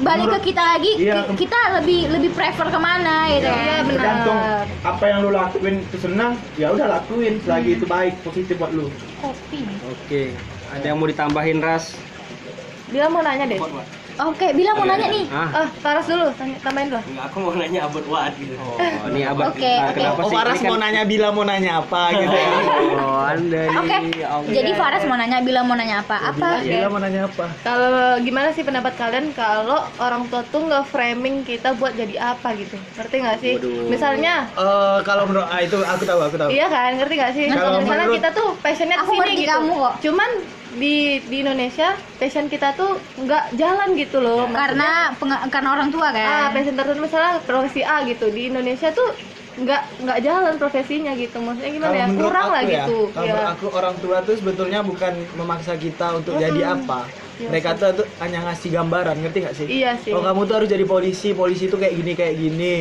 [0.01, 1.29] balik ke kita lagi, Iya.
[1.29, 3.81] ki- kita lebih lebih prefer ke mana gitu Iya, kan.
[3.85, 3.93] benar.
[3.93, 4.37] Tergantung
[4.81, 8.89] apa yang lu lakuin itu senang, ya udah lakuin selagi itu baik, positif buat lu.
[9.21, 9.61] Kopi.
[9.87, 10.33] Oke.
[10.73, 11.93] Ada yang mau ditambahin ras?
[12.89, 13.55] dia mau nanya deh
[14.21, 15.25] Oke, bilang mau nanya nih.
[15.27, 15.49] Ah.
[15.55, 18.53] ah Faras dulu tanya, tambahin dulu Enggak, aku mau nanya abot what gitu.
[18.55, 19.49] Oh, ini abang.
[19.49, 19.97] Oke, Nah, oke.
[19.97, 20.35] Kenapa Oh, sih?
[20.35, 22.49] Faras Ini kan- mau nanya Bila mau nanya apa gitu ya.
[22.97, 23.23] Oh,
[23.81, 23.97] Oke.
[24.51, 26.15] Jadi Faras mau nanya, bilang mau nanya apa?
[26.27, 26.47] Apa?
[26.61, 27.45] Bila mau nanya apa?
[27.61, 32.53] kalau gimana sih pendapat kalian kalau orang tua tuh nggak framing kita buat jadi apa
[32.53, 33.87] gitu ngerti nggak sih Waduh.
[33.87, 36.49] misalnya Eh kalau menurut ah, itu aku tahu, aku tahu.
[36.49, 37.45] Iya kan, ngerti gak sih?
[37.47, 39.51] Kalau misalnya menurut- kita tuh passionnya Aku ke sini ngerti gitu.
[39.51, 39.93] kamu kok.
[40.01, 40.29] Cuman
[40.71, 44.47] di di Indonesia passion kita tuh nggak jalan gitu loh.
[44.47, 46.55] Karena penga- karena orang tua ah kan.
[46.55, 49.09] passion tertentu misalnya profesi A gitu di Indonesia tuh
[49.51, 51.37] nggak nggak jalan profesinya gitu.
[51.43, 52.05] Maksudnya gimana ya?
[52.07, 52.97] menurut Kurang aku lah ya, gitu.
[53.11, 56.99] Kalau menurut aku orang tua tuh sebetulnya bukan memaksa kita untuk jadi apa.
[57.41, 59.67] Iya Mereka tuh, tuh hanya ngasih gambaran, ngerti gak sih?
[59.67, 60.13] Iya sih.
[60.13, 62.75] Oh kamu tuh harus jadi polisi, polisi tuh kayak gini kayak gini.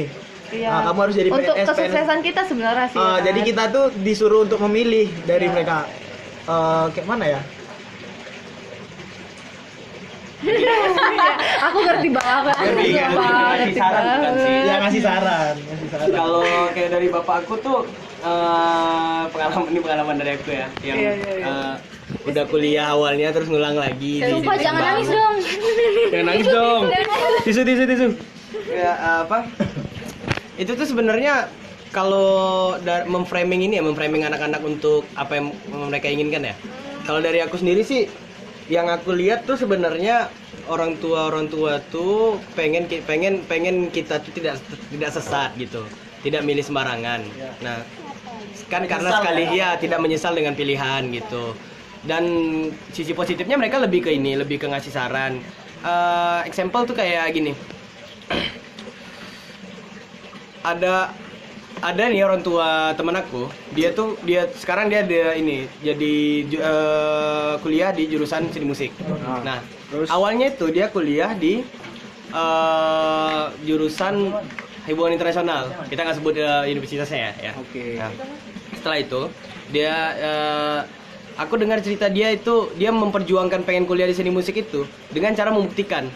[0.53, 0.69] Iya.
[0.69, 2.99] Nah, kamu harus jadi Untuk PNS, kesuksesan kita sebenarnya sih.
[3.01, 3.27] Ah, ya kan?
[3.31, 5.53] Jadi kita tuh disuruh untuk memilih dari Iya.
[5.55, 5.77] mereka.
[6.45, 7.41] Eh, kayak mana ya?
[11.61, 14.57] Aku ngerti banget aku ngerti Iya, banget ngasih saran bukan sih.
[14.61, 16.09] Ya ngasih saran, ngasih saran.
[16.11, 17.79] Kalau kayak dari bapak aku tuh
[18.21, 21.47] eh, pengalaman ini pengalaman dari aku ya, yang Iya, iya, iya.
[21.47, 21.75] eh,
[22.27, 24.25] udah kuliah awalnya terus ngulang lagi.
[24.25, 25.35] Sumpah di jangan nangis dong.
[26.11, 26.83] Jangan nangis dong.
[27.47, 28.07] Tisu tisu tisu.
[28.67, 28.93] Ya,
[29.25, 29.47] apa?
[30.57, 31.49] Itu tuh sebenarnya
[31.91, 32.77] kalau
[33.07, 35.47] memframing ini ya, memframing anak-anak untuk apa yang
[35.91, 36.55] mereka inginkan ya.
[37.03, 38.07] Kalau dari aku sendiri sih,
[38.71, 40.31] yang aku lihat tuh sebenarnya
[40.71, 44.63] orang tua orang tua tuh pengen pengen pengen kita tuh tidak
[44.95, 45.83] tidak sesat gitu,
[46.23, 47.27] tidak milih sembarangan.
[47.67, 47.83] Nah,
[48.71, 51.59] kan karena sekali ya tidak menyesal dengan pilihan gitu.
[52.01, 52.25] Dan
[52.95, 55.43] sisi positifnya mereka lebih ke ini, lebih ke ngasih saran.
[55.81, 57.57] Eh, example tuh kayak gini
[60.71, 61.09] ada
[61.81, 66.15] ada nih orang tua temen aku dia tuh dia sekarang dia ada ini jadi
[66.45, 68.93] eh, kuliah di jurusan seni musik.
[69.45, 69.65] Nah
[70.13, 71.65] awalnya itu dia kuliah di
[72.31, 74.37] eh, jurusan
[74.89, 75.73] hubungan internasional.
[75.89, 77.53] Kita nggak sebut eh, universitasnya ya, ya.
[77.57, 77.97] Oke.
[77.97, 78.13] Nah,
[78.77, 79.21] setelah itu
[79.73, 80.81] dia eh,
[81.41, 85.49] aku dengar cerita dia itu dia memperjuangkan pengen kuliah di seni musik itu dengan cara
[85.49, 86.13] membuktikan.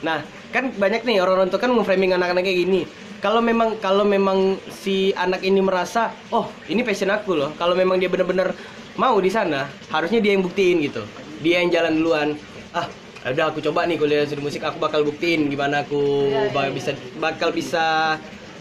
[0.00, 2.82] Nah kan banyak nih orang-orang tua kan memframing anak-anak kayak gini
[3.24, 7.56] kalau memang kalau memang si anak ini merasa oh ini passion aku loh.
[7.56, 8.52] Kalau memang dia benar-benar
[9.00, 11.08] mau di sana harusnya dia yang buktiin gitu.
[11.40, 12.28] Dia yang jalan duluan.
[12.76, 12.84] Ah
[13.24, 17.48] udah aku coba nih kuliah seni musik aku bakal buktiin gimana aku bakal bisa bakal
[17.56, 17.84] bisa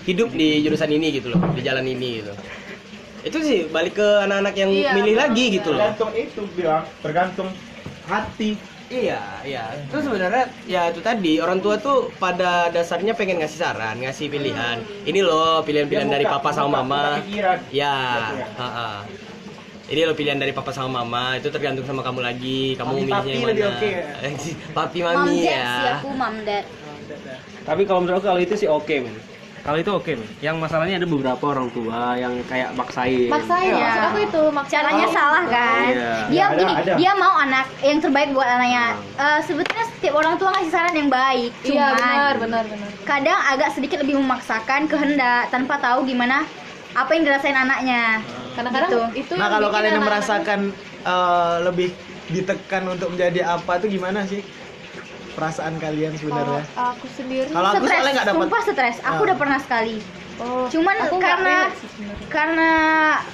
[0.08, 2.32] hidup di jurusan ini gitu loh di jalan ini gitu.
[3.28, 5.80] Itu sih balik ke anak-anak yang Iya, milih lagi gitu loh.
[5.80, 7.50] Tergantung itu bilang, tergantung
[8.08, 8.56] hati.
[8.94, 13.98] Iya iya itu sebenarnya ya itu tadi orang tua tuh pada dasarnya pengen ngasih saran
[13.98, 17.58] ngasih pilihan ini loh pilihan-pilihan Dia dari papa sama mama buka pikiran.
[17.74, 17.98] ya
[18.30, 18.48] Iya.
[18.54, 18.90] ha-ha.
[19.86, 23.30] ini loh pilihan dari papa sama mama itu tergantung sama kamu lagi kamu milihnya papi
[23.32, 24.04] yang lebih mana oke ya?
[24.78, 26.66] papi Mom mami dad ya sih aku mom dad.
[27.64, 29.16] Tapi kalau menurut aku kalau itu sih oke men.
[29.64, 30.28] Kalau itu oke men.
[30.44, 33.32] Yang masalahnya ada beberapa orang tua yang kayak maksain.
[33.32, 33.80] maksain Iya.
[33.80, 35.88] maksud aku itu maksain Caranya salah kan?
[35.88, 36.14] Iya.
[36.28, 36.94] Dia Ada, gini, ada.
[37.00, 39.00] dia mau anak yang terbaik buat anaknya.
[39.16, 43.40] Eh, sebetulnya setiap orang tua ngasih saran yang baik, iya cuman benar benar benar kadang
[43.40, 46.44] agak sedikit lebih memaksakan kehendak tanpa tahu gimana
[46.92, 48.20] apa yang dirasain anaknya.
[48.54, 49.02] kadang-kadang Gitu.
[49.18, 50.60] itu Nah kalau kalian merasakan
[51.08, 51.90] eh, lebih
[52.28, 54.44] ditekan untuk menjadi apa tuh gimana sih
[55.34, 56.64] perasaan kalian kalau sebenarnya?
[56.76, 58.38] aku sendiri Kalau aku stres, soalnya nggak dapat.
[58.40, 58.98] sumpah stres.
[59.02, 59.26] Aku Ah.
[59.26, 59.98] udah pernah sekali.
[60.36, 61.58] oh, Cuman aku karena
[62.28, 62.72] karena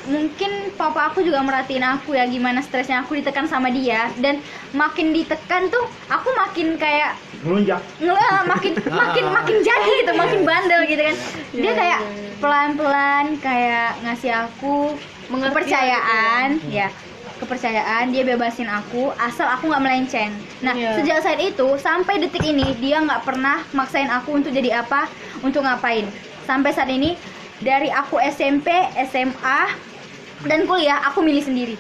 [0.06, 5.12] mungkin papa aku juga merhatiin aku ya gimana stresnya aku ditekan sama dia dan makin
[5.12, 7.80] ditekan tuh aku makin kayak Melunjak.
[7.98, 11.16] ngelah makin makin makin jadi gitu makin bandel gitu kan
[11.54, 12.00] dia kayak
[12.38, 14.92] pelan pelan kayak ngasih aku
[15.30, 16.92] Mengerti kepercayaan ya
[17.40, 20.32] kepercayaan dia bebasin aku asal aku nggak melenceng.
[20.60, 20.96] Nah Iya.
[20.96, 25.08] sejak saat itu sampai detik ini dia nggak pernah maksain aku untuk jadi apa
[25.40, 26.06] untuk ngapain.
[26.44, 27.16] Sampai saat ini
[27.58, 28.68] dari aku SMP
[29.02, 29.62] SMA
[30.42, 31.76] dan kuliah aku milih sendiri.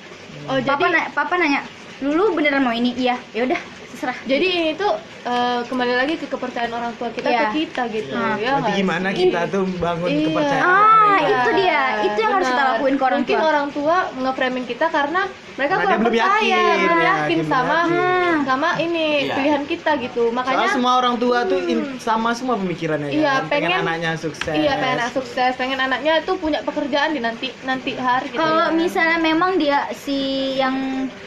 [0.45, 1.61] Oh papa jadi na- papa nanya
[1.99, 2.91] dulu beneran mau ini?
[2.93, 3.19] Iya.
[3.31, 3.59] Ya udah
[3.99, 7.41] terserah jadi ini tuh eh, kembali lagi ke kepercayaan orang tua kita Iya.
[7.43, 8.39] ke kita gitu Ah.
[8.39, 9.17] ya Berarti gimana sih?
[9.21, 10.23] kita tuh bangun Iya.
[10.25, 10.63] kepercayaan?
[10.65, 12.71] ah Iya, itu dia itu yang harus kita benar.
[12.71, 16.77] lakuin ke orang Mungkin tua orang tua nge-framing kita karena mereka Karena kurang percaya, yakin,
[16.79, 18.37] belum ya, yakin sama yakin.
[18.45, 19.33] sama ini Iya.
[19.35, 20.23] pilihan kita gitu.
[20.31, 23.51] Makanya Soalnya semua orang tua tuh in- sama semua pemikirannya Iya, kan?
[23.51, 24.55] pengen, pengen- anaknya sukses.
[24.55, 28.39] iya pengen anak sukses, pengen anaknya itu punya pekerjaan di nanti nanti hari gitu.
[28.39, 28.73] Kalau ya.
[28.73, 30.17] misalnya memang dia si
[30.55, 30.75] yang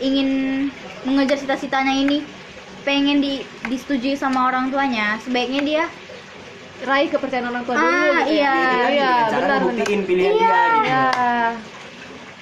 [0.00, 0.28] ingin
[1.04, 2.24] mengejar cita-citanya ini
[2.83, 5.85] pengen di disetujui sama orang tuanya, sebaiknya dia
[6.83, 8.53] raih kepercayaan orang tua Ah, dulu gitu iya.
[8.53, 8.87] ya.
[8.88, 9.61] Iya, cara benar benar.
[9.64, 11.05] ngebuktiin pilihan dia gitu Iya.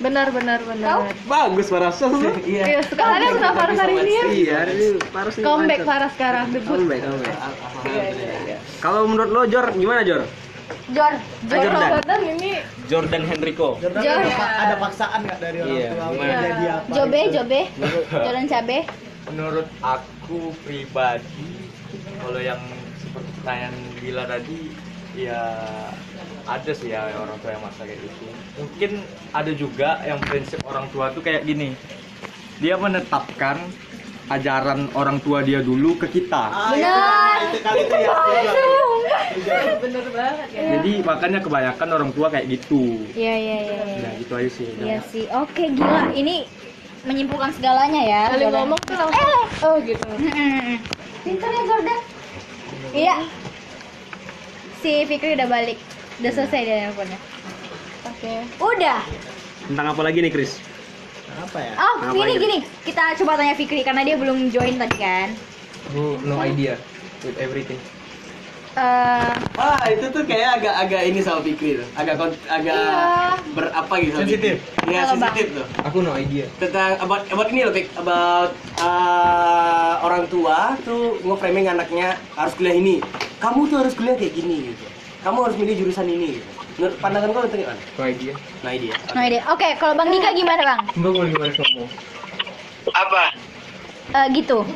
[0.00, 0.96] Benar benar benar.
[1.26, 2.00] Bagus Paras.
[2.48, 4.24] iya Iya, sekarang ada kenapa harus hari ini ya?
[4.26, 5.44] Iya, ini Paras nih.
[5.44, 5.78] Comeback.
[5.84, 6.72] Farah sekarang debut.
[6.72, 7.36] Comeback, comeback.
[7.84, 10.24] Iya, Kalau menurut lo Jor, gimana Jor?
[10.88, 11.88] Jor, Ah, Jordan.
[11.92, 12.50] Jordan ini
[12.88, 13.76] Jordan Henrico.
[13.76, 14.16] Jordan Jor.
[14.16, 16.90] ada, pa- ada paksaan nggak dari orang Iya, tua jadi apa?
[16.90, 17.32] Jobe, gitu?
[17.36, 17.60] Jobe,
[18.10, 18.78] Jordan Cabe.
[19.26, 21.68] Menurut aku pribadi
[22.16, 22.60] kalau yang
[22.96, 24.60] seperti pertanyaan Gila tadi
[25.12, 25.42] ya
[26.46, 28.90] ada sih ya orang tua yang maksa kayak gitu mungkin
[29.30, 31.74] ada juga yang prinsip orang tua tuh kayak gini
[32.56, 33.58] dia menetapkan
[34.30, 37.38] ajaran orang tua dia dulu ke kita Ah, Benar.
[37.42, 38.14] itu kali itu ya.
[39.80, 40.60] bener banget ya.
[40.78, 43.78] jadi makanya kebanyakan orang tua kayak gitu Iya, iya, iya.
[43.82, 43.98] iya.
[44.00, 45.24] nah gitu aja sih Iya sih.
[45.32, 46.12] Oke, gila.
[46.12, 46.46] Ini
[47.04, 48.22] menyimpulkan segalanya ya.
[48.32, 48.56] Kali Jordan.
[48.64, 50.06] ngomong tuh langsung oh gitu.
[50.20, 50.76] Mm-mm.
[51.24, 52.00] Pintar ya Jordan.
[52.92, 53.16] Iya.
[54.80, 55.78] Si Fikri udah balik.
[56.20, 57.18] Udah selesai dia nelfonnya.
[58.08, 58.32] Oke.
[58.60, 59.00] Udah.
[59.68, 60.60] Tentang apa lagi nih, Chris?
[61.40, 61.72] Apa ya?
[61.78, 62.42] Oh, Apa gini ini?
[62.42, 62.58] gini.
[62.84, 65.28] Kita coba tanya Fikri karena dia belum join tadi kan.
[65.96, 66.76] No idea
[67.24, 67.80] with everything.
[68.70, 71.88] Eh, Ah, itu tuh kayak agak-agak ini sama Fikri tuh.
[71.92, 72.14] Agak
[72.46, 73.34] agak Iya.
[73.52, 74.16] berapa gitu.
[74.16, 74.54] Sensitif.
[74.86, 75.18] Iya, Bang?
[75.18, 75.66] sensitif tuh.
[75.84, 76.46] Aku no idea.
[76.56, 77.90] Tentang about about ini loh, Fik.
[77.94, 83.02] About uh, orang tua tuh nge-framing anaknya harus kuliah ini.
[83.36, 84.84] Kamu tuh harus kuliah kayak gini gitu.
[85.20, 86.48] Kamu harus milih jurusan ini gitu.
[86.78, 87.80] Menurut pandangan kau tentang gimana?
[87.92, 88.34] No idea.
[88.62, 88.94] Nah, dia.
[89.12, 89.42] no idea.
[89.50, 90.80] Oke, kalau Bang Dika gimana Bang?
[90.94, 91.90] Mbak mau gimana ngomong?
[92.88, 93.22] Apa?
[94.10, 94.66] Eh, gitu.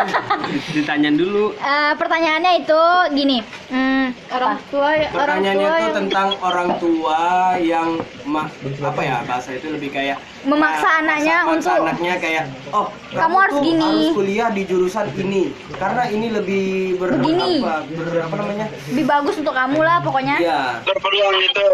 [0.74, 1.52] Ditanyain dulu.
[1.54, 2.82] Eh, pertanyaannya itu
[3.12, 3.38] gini.
[3.68, 4.64] Hmm, orang apa?
[4.66, 7.20] tua orang Pertanyaannya tua tuh yang tentang orang tua
[7.58, 7.88] yang
[8.24, 8.50] ma-
[8.82, 13.54] apa ya bahasa itu lebih kayak Memaksa ah, anaknya untuk- anaknya kayak oh Kamu harus
[13.54, 15.42] tuh gini." harus kuliah di jurusan ini
[15.74, 16.64] karena ini lebih
[16.96, 17.60] ber Begini.
[17.60, 20.36] apa, ber- apa namanya Lebih bagus untuk kamu lah pokoknya.
[20.38, 21.66] ya Berpeluang gitu.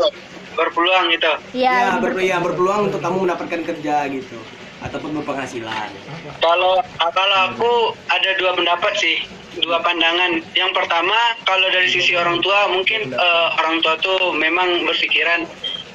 [0.54, 1.32] Berpeluang gitu.
[1.54, 1.72] Iya.
[1.72, 4.38] ya, ber, ber- ya berpeluang untuk kamu mendapatkan kerja gitu
[4.78, 5.90] ataupun berpenghasilan
[6.38, 7.72] Kalau kalau aku
[8.08, 9.16] ada dua pendapat sih,
[9.58, 10.38] dua pandangan.
[10.54, 15.42] Yang pertama, kalau dari sisi orang tua, mungkin eh, orang tua tuh memang berpikiran,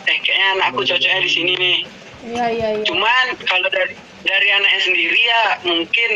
[0.04, 1.78] eh kayaknya anakku cocoknya di sini nih.
[2.26, 6.12] iya iya iya Cuman kalau dari dari anaknya sendiri ya mungkin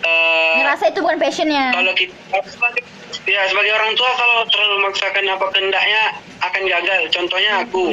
[0.00, 1.64] eh, Ngerasa itu bukan passionnya.
[1.72, 2.84] kalau kita sebagai
[3.28, 6.02] ya sebagai orang tua kalau terlalu memaksakan apa kehendaknya
[6.40, 7.02] akan gagal.
[7.12, 7.84] Contohnya aku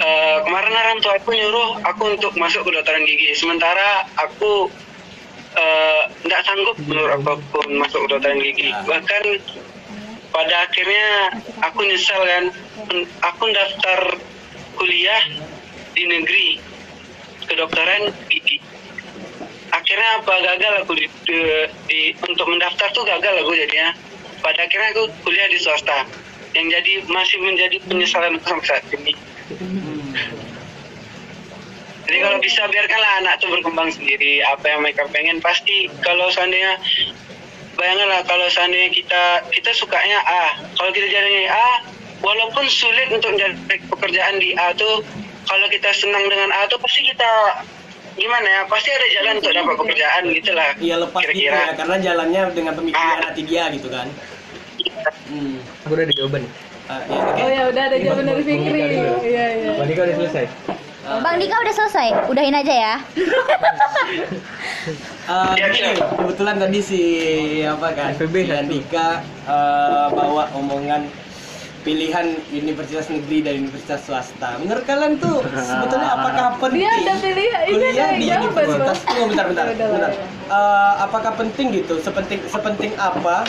[0.00, 4.68] eh, kemarin orang tua aku nyuruh aku untuk masuk kedokteran gigi, sementara aku
[6.26, 8.74] tidak sanggup menurut apa pun masuk kedokteran gigi.
[8.74, 9.24] Bahkan
[10.34, 11.30] pada akhirnya
[11.62, 12.44] aku nyesal kan,
[13.22, 14.18] aku daftar
[14.74, 15.22] kuliah
[15.94, 16.58] di negeri
[17.46, 18.58] kedokteran gigi
[19.74, 23.90] akhirnya apa gagal aku di, di- di- untuk mendaftar tuh gagal aku jadinya
[24.44, 26.04] pada akhirnya aku kuliah di swasta
[26.52, 29.12] yang jadi masih menjadi penyesalan aku sampai saat ini.
[32.04, 36.76] Jadi kalau bisa biarkanlah anak tuh berkembang sendiri apa yang mereka pengen pasti kalau seandainya
[37.80, 41.68] bayangkanlah kalau seandainya kita kita sukanya A kalau kita jalannya A
[42.20, 43.56] walaupun sulit untuk mencari
[43.88, 45.00] pekerjaan di A tuh
[45.48, 47.64] kalau kita senang dengan A tuh pasti kita
[48.14, 51.56] gimana ya pasti ada jalan untuk dapat pekerjaan gitulah iya lepas gitu kira-kira.
[51.56, 53.26] ya karena jalannya dengan pemikiran Ah.
[53.26, 54.06] hati dia gitu kan
[55.28, 55.56] hmm.
[55.84, 56.42] Aku udah ada jawaban.
[56.84, 57.40] Ah, ya, oke.
[57.40, 58.80] oh ya udah ada jawaban dari Fikri
[59.24, 60.44] iya iya Bang Dika udah selesai.
[61.04, 62.08] Bang Dika udah selesai.
[62.28, 62.94] Udahin aja ya.
[65.24, 66.20] Eh, Ya, begini, siap.
[66.20, 67.00] kebetulan tadi si
[67.64, 71.08] apa kan FEB si Andika eh, bawa omongan
[71.80, 74.60] pilihan universitas negeri dan universitas swasta.
[74.60, 78.96] Menurut kalian tuh sebetulnya apakah penting dia ada pilihan ini kuliah di universitas?
[79.00, 79.64] Tunggu bentar bentar.
[79.72, 80.10] Ya bentar.
[80.12, 80.24] ya.
[80.52, 81.94] Eh, apakah penting gitu?
[82.04, 83.48] Sepenting sepenting apa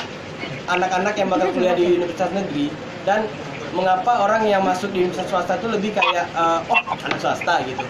[0.65, 2.73] anak-anak yang bakal kuliah di universitas negeri
[3.05, 3.29] dan
[3.75, 7.85] mengapa orang yang masuk di universitas swasta itu lebih kayak eh, oh anak swasta gitu.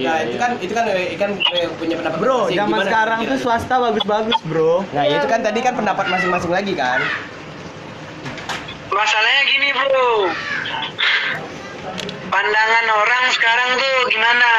[0.00, 2.58] nah, itu kan itu kan eh, kan eh, punya pendapat Bro, masing-masing.
[2.58, 4.74] zaman Gimana sekarang tuh swasta bagus-bagus, bro.
[4.94, 7.00] Nah, itu kan tadi kan pendapat masing-masing lagi kan.
[8.90, 10.10] masalahnya gini bro
[12.30, 14.50] pandangan orang sekarang tuh gimana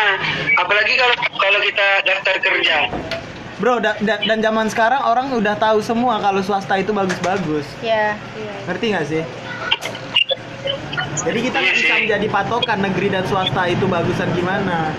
[0.60, 2.78] apalagi kalau kalau kita daftar kerja
[3.62, 7.62] Bro, da- da- dan zaman sekarang orang udah tahu semua kalau swasta itu bagus-bagus.
[7.80, 8.18] Ya.
[8.66, 9.22] Ngerti nggak sih?
[11.22, 12.02] Jadi kita nggak Iya bisa sih.
[12.02, 14.90] menjadi patokan negeri dan swasta itu bagusan gimana.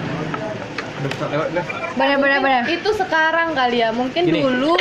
[1.93, 2.63] Benar benar benar.
[2.71, 4.39] itu sekarang kali ya mungkin Gini.
[4.41, 4.79] dulu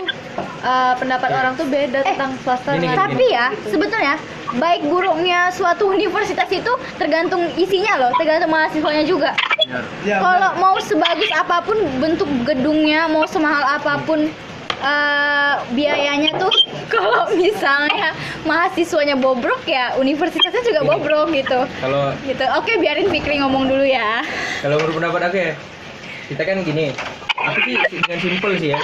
[0.62, 2.94] uh, pendapat orang tuh beda Eh, tentang swasta gini, gini.
[2.94, 4.22] Tapi ya, sebetulnya
[4.54, 9.34] baik buruknya suatu universitas itu tergantung isinya loh, tergantung mahasiswanya juga.
[10.04, 14.28] Ya, Kalau mau sebagus apa pun bentuk gedungnya, mau semahal apa pun
[14.84, 16.52] eh, biayanya tuh,
[16.94, 18.12] kalau misalnya
[18.44, 21.60] mahasiswanya bobrok ya universitasnya juga bobrok gitu.
[21.80, 22.44] Kalau Gitu.
[22.60, 24.26] Oke, biarin Fikri ngomong dulu ya.
[24.60, 25.52] kalau menurut pendapat aku ya,
[26.28, 26.92] kita kan gini.
[27.42, 28.80] Aku sih dengan simpel sih ya.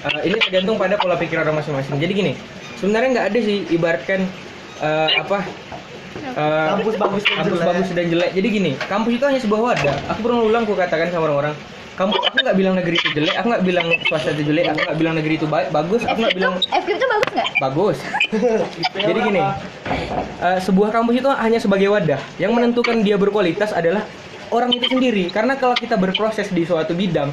[0.00, 1.98] Eh, ini tergantung pada pola pikir orang masing-masing.
[1.98, 2.32] Jadi gini,
[2.78, 4.22] sebenarnya nggak ada sih ibaratkan
[4.80, 5.44] eh, apa
[6.16, 7.68] eh, Kampus bagus dan kampus jelek.
[7.70, 8.30] bagus dan jelek.
[8.34, 9.96] Jadi gini, kampus itu hanya sebuah wadah.
[10.10, 11.54] Aku berulang-ulang aku katakan sama orang-orang,
[11.94, 14.98] kampus aku nggak bilang negeri itu jelek, aku nggak bilang swasta itu jelek, aku nggak
[14.98, 17.48] bilang negeri itu baik, bagus, aku nggak bilang FK itu bagus nggak?
[17.60, 17.96] bagus.
[19.10, 19.40] Jadi gini,
[20.40, 22.20] eh, sebuah kampus itu hanya sebagai wadah.
[22.40, 24.02] Yang menentukan dia berkualitas adalah
[24.50, 25.30] orang itu sendiri.
[25.30, 27.30] Karena kalau kita berproses di suatu bidang,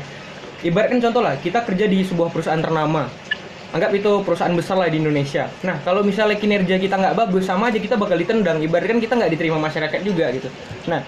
[0.61, 3.07] ibaratkan contoh lah, kita kerja di sebuah perusahaan ternama.
[3.77, 5.45] Anggap itu perusahaan besar lah di Indonesia.
[5.61, 8.57] Nah, kalau misalnya kinerja kita nggak bagus, sama aja kita bakal ditendang.
[8.57, 10.49] Ibaratkan kita nggak diterima masyarakat juga gitu.
[10.89, 11.05] Nah,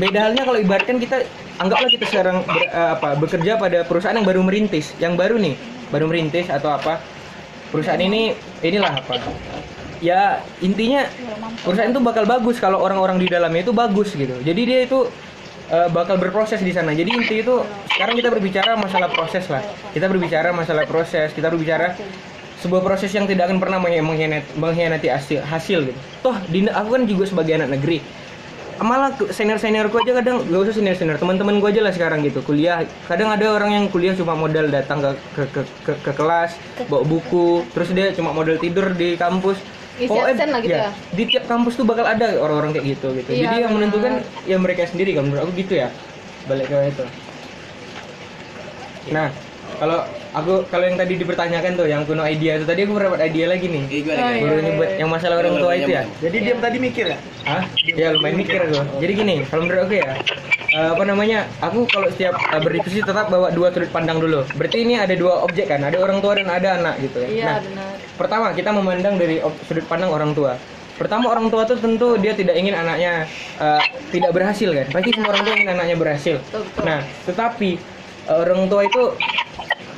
[0.00, 1.28] beda halnya kalau ibaratkan kita
[1.60, 5.60] anggaplah kita sekarang ber- eh, apa bekerja pada perusahaan yang baru merintis, yang baru nih,
[5.92, 7.04] baru merintis atau apa
[7.68, 8.32] perusahaan ini
[8.64, 9.20] inilah apa
[10.00, 11.08] ya intinya
[11.64, 15.08] perusahaan itu bakal bagus kalau orang-orang di dalamnya itu bagus gitu jadi dia itu
[15.70, 16.92] eh, bakal berproses di sana.
[16.92, 17.62] Jadi inti itu
[17.94, 19.62] sekarang kita berbicara masalah proses lah.
[19.90, 21.94] Kita berbicara masalah proses, kita berbicara
[22.60, 26.00] sebuah proses yang tidak akan pernah mengkhianati, mengkhianati hasil, hasil gitu.
[26.24, 28.00] Toh di, aku kan juga sebagai anak negeri.
[28.76, 32.44] Malah senior seniorku aja kadang gak usah senior senior teman-teman gue aja lah sekarang gitu
[32.44, 36.60] kuliah kadang ada orang yang kuliah cuma modal datang ke ke, ke, ke, ke kelas
[36.84, 39.56] bawa buku terus dia cuma modal tidur di kampus
[39.96, 40.92] Isi Oh, eh, absen lah gitu ya?
[40.92, 43.30] di tiap kampus tuh bakal ada orang-orang kayak gitu gitu.
[43.32, 44.12] Iya, Jadi yang menentukan
[44.44, 45.88] ya mereka sendiri kan menurut aku gitu ya.
[46.44, 47.04] Balik ke itu.
[49.08, 49.32] Nah,
[49.76, 49.98] kalau
[50.32, 53.66] aku kalau yang tadi dipertanyakan tuh yang kuno idea itu tadi aku mendapat idea lagi
[53.68, 53.82] nih.
[53.86, 54.42] Eh, gimana, Oh, gimana?
[54.42, 54.98] Baru iya, nyebut iya.
[55.00, 56.02] yang masalah orang tua itu ya.
[56.20, 57.18] Jadi diam tadi mikir ya?
[57.46, 57.62] Hah?
[57.86, 58.80] Ya lumayan mikir aku.
[58.98, 60.06] Jadi gini, kalau menurut aku ya
[60.76, 61.38] eh, apa namanya?
[61.62, 64.42] Aku kalau setiap eh, berdiskusi tetap bawa dua sudut pandang dulu.
[64.56, 67.28] Berarti ini ada dua objek kan, ada orang tua dan ada anak gitu ya.
[67.28, 67.88] Iya Nah, benar.
[68.16, 70.56] Pertama, kita memandang dari sudut pandang orang tua.
[70.96, 73.28] Pertama, orang tua tuh tentu dia tidak ingin anaknya
[73.60, 74.86] eh, tidak berhasil kan.
[74.90, 76.36] Pasti semua orang tua ingin anaknya berhasil.
[76.40, 76.82] Betul, betul.
[76.88, 77.70] Nah, tetapi
[78.26, 79.02] orang tua itu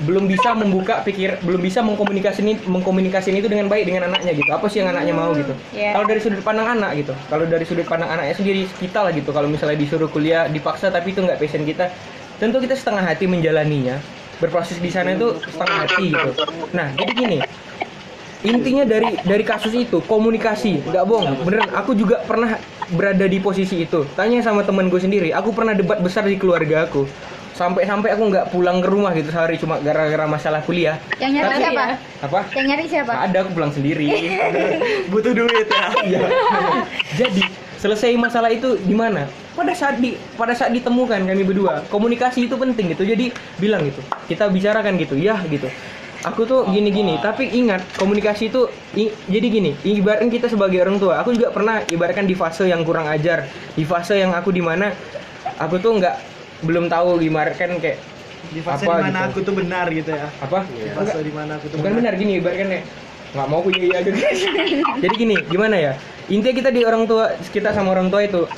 [0.07, 4.51] belum bisa membuka pikir, belum bisa mengkomunikasikan mengkomunikasikan itu dengan baik dengan anaknya gitu.
[4.51, 5.55] Apa sih yang anaknya mau gitu?
[5.75, 5.99] Iya.
[5.99, 7.15] Kalau dari sudut pandang anak gitu.
[7.27, 9.31] Kalau dari sudut pandang anaknya sendiri kita lah gitu.
[9.35, 11.91] Kalau misalnya disuruh kuliah dipaksa tapi itu nggak passion kita,
[12.39, 13.99] tentu kita setengah hati menjalaninya.
[14.39, 16.31] Berproses di sana itu setengah hati gitu.
[16.71, 17.39] Nah, jadi gini,
[18.47, 22.55] intinya dari dari kasus itu komunikasi nggak bohong beneran aku juga pernah
[22.95, 26.87] berada di posisi itu tanya sama temen gue sendiri aku pernah debat besar di keluarga
[26.87, 27.03] aku
[27.59, 31.63] sampai-sampai aku nggak pulang ke rumah gitu sehari cuma gara-gara masalah kuliah Yang nyari Tapi-
[31.67, 31.85] siapa?
[32.21, 33.13] apa Yang nyari siapa?
[33.19, 34.07] Ada aku pulang sendiri
[35.13, 35.87] Butuh duit ya.
[36.09, 36.21] Iya.
[37.17, 37.43] jadi
[37.75, 42.55] selesai masalah itu di mana pada saat di pada saat ditemukan kami berdua komunikasi itu
[42.55, 45.67] penting gitu jadi bilang gitu kita bicarakan gitu ya gitu
[46.21, 50.99] aku tuh gini gini tapi ingat komunikasi itu i- jadi gini ibaratkan kita sebagai orang
[50.99, 54.59] tua aku juga pernah ibaratkan di fase yang kurang ajar di fase yang aku di
[54.59, 54.91] mana
[55.57, 56.28] aku tuh nggak
[56.61, 57.99] belum tahu gimana kan kayak
[58.49, 59.29] Di fase Apa di mana gitu?
[59.29, 60.27] aku tuh benar gitu ya.
[60.41, 60.59] apa?
[60.65, 62.13] Di fase di mana aku tuh bukan benar.
[62.15, 62.85] gini ibaratkan kayak
[63.29, 64.17] nggak mau punya iya gitu.
[65.05, 65.93] Jadi gini gimana ya?
[66.27, 68.49] Intinya kita di orang tua kita sama orang tua itu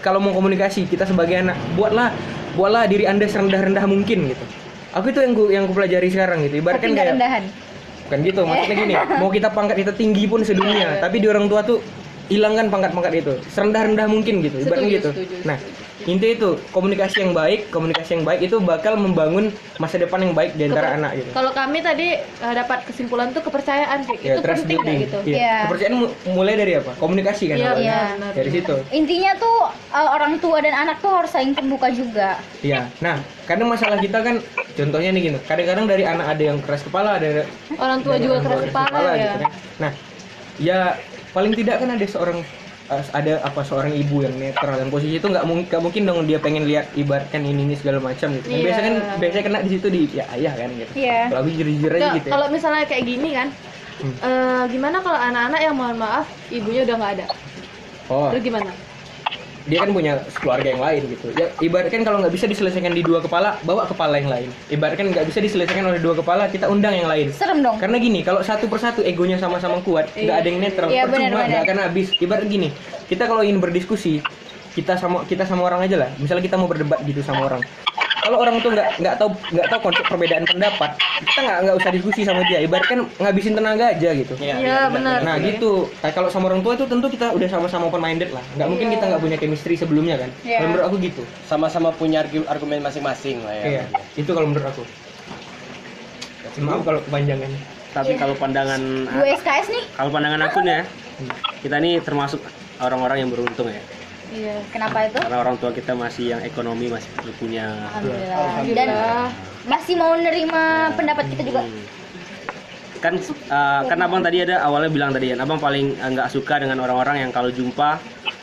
[0.00, 2.12] kalau mau komunikasi kita sebagai anak buatlah
[2.52, 4.44] buatlah diri anda serendah rendah mungkin gitu.
[4.92, 6.60] Aku itu yang ku yang ku pelajari sekarang gitu.
[6.60, 7.44] Ibaratkan kayak rendahan.
[8.02, 11.62] bukan gitu maksudnya gini mau kita pangkat kita tinggi pun sedunia tapi di orang tua
[11.62, 11.78] tuh
[12.26, 13.32] hilangkan pangkat-pangkat itu.
[13.48, 15.10] Serendah rendah mungkin gitu ibaratnya Setuju, gitu.
[15.14, 15.56] setuju, nah
[16.02, 20.54] intinya itu komunikasi yang baik komunikasi yang baik itu bakal membangun masa depan yang baik
[20.54, 24.32] di antara Keper- anak gitu Kalau kami tadi eh, dapat kesimpulan tuh kepercayaan kayak ya
[24.32, 25.18] itu trust penting building gitu.
[25.26, 25.36] Iya.
[25.36, 25.56] Iya.
[25.64, 27.84] kepercayaan mu- mulai dari apa komunikasi kan Iya, awalnya.
[27.84, 28.00] Iya.
[28.14, 28.32] benar.
[28.32, 29.56] dari situ Intinya tuh
[29.90, 32.40] uh, orang tua dan anak tuh harus saling terbuka juga.
[32.60, 32.88] Iya.
[32.98, 34.38] Nah, kadang masalah kita kan
[34.72, 35.38] contohnya nih gini.
[35.42, 39.16] Kadang-kadang dari anak ada yang keras kepala, ada Orang tua juga orang keras kepala ya.
[39.18, 39.50] gitu kan.
[39.78, 39.92] Nah,
[40.58, 40.78] ya
[41.30, 42.38] paling tidak kan ada seorang
[42.90, 46.42] ada apa seorang ibu yang netral dan posisi itu nggak mungkin nggak mungkin dong dia
[46.42, 48.50] pengen lihat ibaratkan ini ini segala macam gitu.
[48.50, 48.64] Kan Iya.
[48.66, 50.92] Biasanya kan biasanya kena di situ di ya ayah kan gitu.
[50.98, 51.20] Iya.
[51.30, 52.26] Kalau jujur-jujur aja gitu.
[52.26, 52.32] Ya.
[52.34, 53.48] Kalau misalnya kayak gini kan,
[54.00, 54.14] Hmm.
[54.16, 57.26] eh, gimana kalau anak-anak yang mohon maaf ibunya udah nggak ada,
[58.10, 58.72] Oh, terus gimana?
[59.68, 61.26] Dia kan punya keluarga yang lain gitu.
[61.36, 64.48] Ya ibaratkan kalau nggak bisa diselesaikan di dua kepala, bawa kepala yang lain.
[64.72, 67.28] Ibaratkan nggak bisa diselesaikan oleh dua kepala, kita undang yang lain.
[67.34, 67.76] Serem dong.
[67.76, 71.62] Karena gini, kalau satu persatu egonya sama-sama kuat, nggak ada yang netral, Iya, percuma, nggak
[71.68, 72.08] akan habis.
[72.16, 72.68] Ibarat gini,
[73.10, 74.24] kita kalau ingin berdiskusi,
[74.72, 76.10] kita sama kita sama orang aja lah.
[76.16, 77.62] Misalnya kita mau berdebat gitu sama orang.
[78.20, 80.90] Kalau orang tuh nggak nggak tahu nggak tahu konsep perbedaan pendapat,
[81.22, 82.60] kita nggak nggak usah diskusi sama dia.
[82.60, 84.34] Ibaratkan ngabisin tenaga aja gitu.
[84.36, 85.18] Iya benar.
[85.20, 85.50] Nah sih.
[85.50, 85.88] gitu.
[86.00, 88.44] Nah, kalau sama orang tua itu tentu kita udah sama-sama open minded lah.
[88.54, 90.30] Nggak mungkin kita nggak punya chemistry sebelumnya kan.
[90.42, 90.58] Iya.
[90.58, 91.22] Kalau menurut aku gitu.
[91.44, 93.84] sama-sama punya argu- argumen masing-masing lah ya Iya.
[94.14, 94.82] Itu kalau menurut aku.
[96.60, 97.50] Maaf kalau kepanjangan.
[97.90, 98.78] Tapi kalau pandangan
[99.34, 99.84] SKS nih.
[99.96, 100.82] kalau pandangan aku nih ya,
[101.58, 102.38] kita nih termasuk
[102.78, 103.82] orang-orang yang beruntung ya.
[104.30, 104.56] Iya.
[104.70, 105.18] Kenapa itu?
[105.18, 108.74] Karena orang tua kita masih yang ekonomi masih punya Alhamdulillah.
[108.74, 108.88] Dan
[109.66, 111.62] masih mau nerima pendapat kita juga.
[111.66, 111.86] Hmm.
[113.00, 116.60] kan uh, kan abang tadi ada awalnya bilang tadi kan abang paling uh, nggak suka
[116.60, 117.96] dengan orang-orang yang kalau jumpa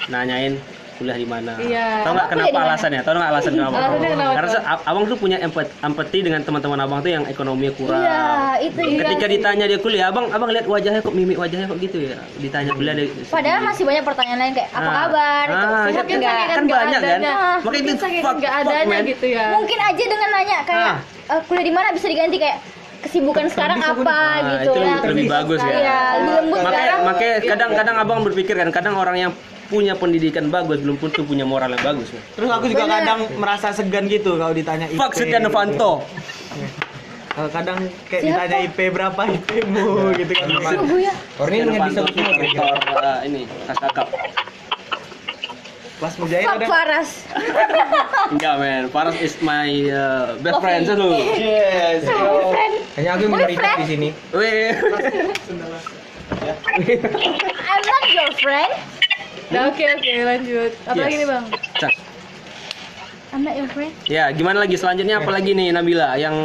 [0.09, 0.57] nanyain
[0.97, 1.87] kuliah di mana Iya.
[2.01, 4.49] tahu nggak kenapa alasannya tahu nggak alasan kenapa Alasannya kenapa karena
[4.83, 8.21] abang tuh punya empati, empati dengan teman-teman abang tuh yang ekonominya kurang Iya,
[8.63, 8.99] itu iya.
[8.99, 12.71] ketika ditanya dia kuliah abang abang lihat wajahnya kok mimik wajahnya kok gitu ya ditanya
[12.73, 14.95] kuliah dari Padahal masih banyak pertanyaan lain kayak apa Ah.
[14.97, 15.45] kabar?
[15.45, 16.47] Ah, itu iya, sehat Mungkin nggak?
[16.47, 17.19] Kan banyak kan?
[17.19, 19.05] Makanya itu Mungkin saking fuck- nggak fuck, adanya man.
[19.05, 19.45] gitu ya.
[19.53, 20.97] Mungkin aja dengan nanya kayak Ah.
[21.29, 22.57] "Eh, kuliah di mana bisa diganti kayak
[22.97, 24.95] kesibukan sekarang apa Ah, gitu itu ya.
[24.97, 29.15] lebih, lebih bagus ya Iya, lebih lembut makanya makanya kadang-kadang abang berpikir kan kadang orang
[29.19, 29.31] yang
[29.67, 32.23] punya pendidikan bagus belum tentu punya moral yang bagus kan?
[32.39, 34.97] Terus aku juga kadang merasa segan gitu kalau ditanya IP.
[34.99, 36.03] Fuck Setia Novanto.
[37.37, 37.77] Kalau kadang
[38.09, 38.33] kayak Siapa?
[38.33, 40.47] ditanya IP berapa IP-mu gitu kan.
[40.97, 41.13] Ya.
[41.37, 44.07] Orang ini nggak bisa semua ini kas kakap.
[45.97, 46.65] Kelas Mujahid Fuck ada.
[46.69, 47.09] Faras.
[48.29, 51.09] Enggak men, Faras is my uh, best friend lu.
[51.37, 52.05] Yes.
[52.97, 54.09] Hanya aku yang minoritas di sini.
[54.29, 54.77] Weh.
[56.77, 58.73] I'm not your friend.
[59.47, 60.71] Nah, oke oke lanjut.
[60.83, 61.43] Apa lagi nih bang?
[61.79, 61.93] Cak.
[63.31, 63.91] I'm not your friend.
[64.05, 66.35] Ya, gimana lagi selanjutnya apa lagi nih Nabila yang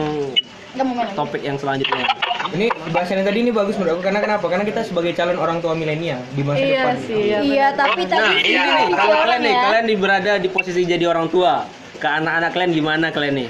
[1.12, 2.07] topik yang selanjutnya?
[2.53, 4.44] Ini bahasan yang tadi ini bagus menurut aku karena kenapa?
[4.44, 6.96] Karena kita sebagai calon orang tua milenial di masa Iya depan.
[7.00, 7.22] sih.
[7.24, 9.62] Ya, Iya, tapi tadi Nah, ini iya, nih, kalau kalian nih, ya.
[9.62, 11.64] kalian di berada di posisi jadi orang tua,
[11.96, 13.48] ke anak-anak kalian gimana kalian nih?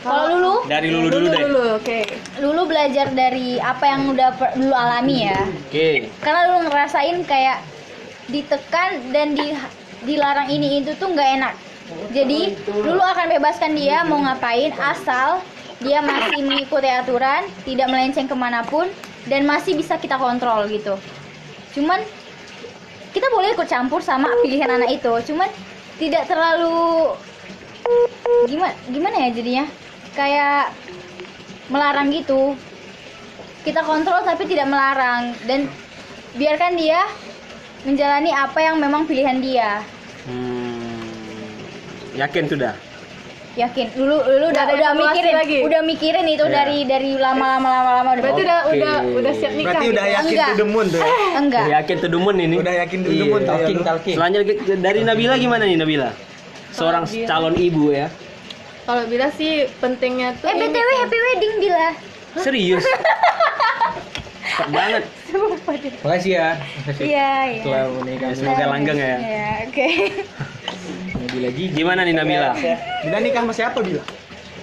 [0.00, 1.42] Kalau dulu, Dari lulu dulu deh.
[1.44, 2.00] Dulu, oke.
[2.40, 5.38] dulu belajar dari apa yang udah per- dulu alami ya.
[5.68, 6.08] Oke.
[6.18, 7.58] Karena dulu ngerasain kayak
[8.30, 9.54] ditekan dan di
[10.06, 11.54] dilarang ini itu tuh nggak enak.
[12.10, 15.38] Jadi dulu akan bebaskan dia mau ngapain asal
[15.78, 18.88] dia masih mengikuti aturan, tidak melenceng ke mana pun
[19.28, 20.96] dan masih bisa kita kontrol gitu.
[21.76, 22.00] Cuman
[23.12, 25.48] kita boleh ikut campur sama pilihan anak itu, cuman
[26.00, 27.12] tidak terlalu
[28.50, 29.64] gimana gimana ya jadinya
[30.16, 30.74] kayak
[31.68, 32.56] melarang gitu.
[33.62, 35.66] Kita kontrol tapi tidak melarang dan
[36.38, 37.02] biarkan dia
[37.84, 39.82] menjalani apa yang memang pilihan dia.
[40.24, 41.10] Hmm,
[42.14, 42.74] yakin sudah?
[43.56, 43.88] Yakin.
[43.96, 45.58] Dulu dulu udah udah mikirin, lagi?
[45.64, 46.52] udah mikirin itu Iya.
[46.52, 48.22] dari dari lama-lama lama-lama udah.
[48.22, 48.76] Berarti udah Oke.
[48.76, 49.70] udah udah siap nikah.
[49.72, 50.16] Berarti udah gitu.
[50.16, 50.48] yakin Enggak.
[50.48, 51.08] to the moon tuh ya.
[51.40, 51.64] enggak.
[51.72, 52.56] Yakin tuh demen ini?
[52.60, 53.56] Udah yakin to the moon tuh ya.
[53.56, 54.14] Talking, talking.
[54.20, 56.10] Selanjutnya dari Nabila gimana nih Nabila?
[56.76, 58.12] Seorang calon ibu ya.
[58.84, 61.88] Kalau bila sih pentingnya tuh Eh BTW happy wedding bila.
[62.36, 62.84] Serius?
[64.46, 65.02] Cepet banget.
[66.02, 66.48] Makasih ya.
[66.56, 67.04] Makasih.
[67.04, 67.62] Iya, iya.
[67.62, 68.28] Setelah menikah.
[68.34, 69.16] Semoga langgeng ya.
[69.18, 69.86] Iya, oke.
[71.16, 71.64] Nabi lagi.
[71.74, 72.50] Gimana nih Nabila?
[73.02, 74.02] Bila nikah sama siapa bila?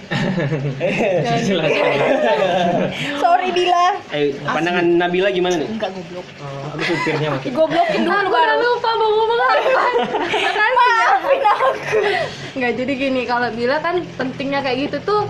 [3.24, 3.84] Sorry bila.
[4.12, 5.68] Eh, pandangan Nabila gimana nih?
[5.68, 6.26] Enggak goblok.
[6.74, 7.56] Aku supirnya maksudnya.
[7.56, 8.54] Goblokin dulu Aku udah baru.
[8.60, 9.82] lupa mau ngomong apa.
[10.76, 11.68] Maafin aku.
[12.54, 15.22] Nggak jadi gini, kalau bila kan pentingnya kayak gitu tuh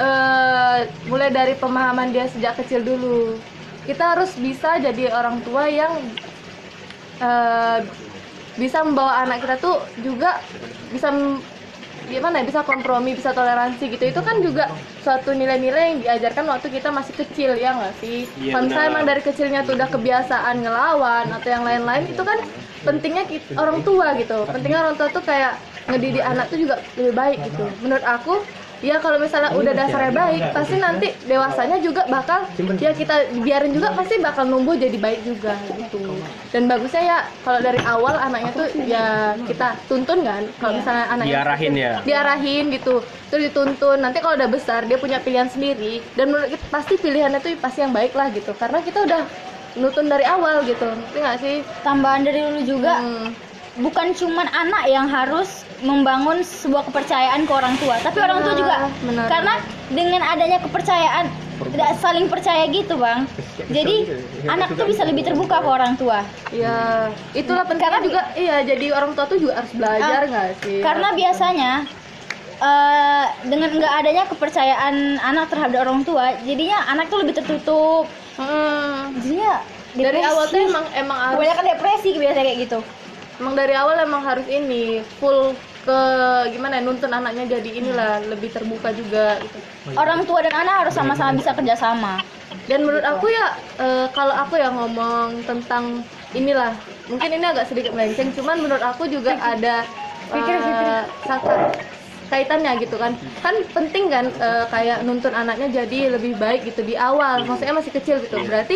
[0.00, 3.36] eh, mulai dari pemahaman dia sejak kecil dulu.
[3.88, 5.92] Kita harus bisa jadi orang tua yang
[7.20, 7.78] eh,
[8.58, 10.44] bisa membawa anak kita tuh juga
[10.92, 11.08] bisa
[12.02, 14.04] gimana ya bisa kompromi bisa toleransi gitu.
[14.12, 14.64] Itu kan juga
[15.00, 18.28] suatu nilai-nilai yang diajarkan waktu kita masih kecil ya nggak sih?
[18.36, 22.38] Iya, kalau misalnya emang dari kecilnya tuh udah kebiasaan ngelawan atau yang lain-lain itu kan
[22.86, 24.44] pentingnya kit- orang tua gitu.
[24.50, 25.54] Pentingnya orang tua tuh kayak
[25.88, 27.64] ngedidik anak tuh juga lebih baik gitu.
[27.80, 28.34] Menurut aku
[28.82, 32.44] ya kalau misalnya udah dasarnya baik pasti nanti dewasanya juga bakal
[32.82, 36.18] ya kita biarin juga pasti bakal numbuh jadi baik juga gitu.
[36.50, 41.32] Dan bagusnya ya kalau dari awal anaknya tuh ya kita tuntun kan kalau misalnya anaknya
[41.32, 41.92] Diarahin ya.
[42.02, 44.02] diarahin gitu terus dituntun.
[44.02, 46.02] Nanti kalau udah besar dia punya pilihan sendiri.
[46.12, 48.52] Dan menurut kita pasti pilihannya tuh pasti yang baik lah gitu.
[48.58, 49.22] Karena kita udah
[49.78, 50.84] nutun dari awal gitu.
[50.84, 51.56] Ngerti nggak sih?
[51.80, 53.00] Tambahan dari dulu juga.
[53.00, 53.51] Hmm.
[53.80, 58.76] Bukan cuman anak yang harus membangun sebuah kepercayaan ke orang tua, tapi orang tua juga.
[59.02, 59.26] benar.
[59.26, 59.54] Karena
[59.88, 61.26] dengan adanya kepercayaan
[61.62, 63.24] tidak saling percaya gitu, Bang.
[63.70, 64.12] Jadi
[64.44, 66.20] anak tuh bisa lebih terbuka ke orang tua.
[66.52, 70.48] ya itulah penting Karena juga iya jadi orang tua tuh juga harus belajar Ah, nggak
[70.60, 71.72] sih Karena biasanya
[72.60, 78.04] eh, dengan nggak adanya kepercayaan anak terhadap orang tua, jadinya anak tuh lebih tertutup.
[78.36, 79.16] Hmm.
[79.18, 80.30] Jadinya dari depresi.
[80.30, 82.78] awal tuh emang emang harus kebanyakan depresi biasanya kayak gitu.
[83.42, 84.74] Emang dari awal emang harus ini
[85.18, 85.38] full
[85.82, 85.98] ke
[86.54, 89.58] gimana ya, nuntun anaknya jadi inilah lebih terbuka juga gitu.
[89.98, 92.22] Orang tua dan anak harus sama-sama bisa kerjasama.
[92.70, 93.46] dan menurut aku ya
[93.82, 99.10] eh, kalau aku ya ngomong tentang inilah mungkin ini agak sedikit melenceng cuman menurut aku
[99.10, 99.90] juga ada
[100.30, 101.82] eh, sangat
[102.32, 103.12] kaitannya gitu kan.
[103.44, 107.92] Kan penting kan eh, kayak nuntun anaknya jadi lebih baik gitu di awal maksudnya masih
[107.96, 108.46] kecil gitu.
[108.48, 108.74] Berarti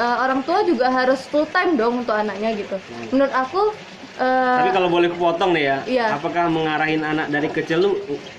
[0.00, 2.82] eh, orang tua juga harus full time dong untuk anaknya gitu.
[3.12, 3.60] Menurut aku
[4.16, 6.06] eh, Tapi kalau boleh kupotong nih ya, Iya.
[6.14, 7.90] apakah mengarahin anak dari kecil lu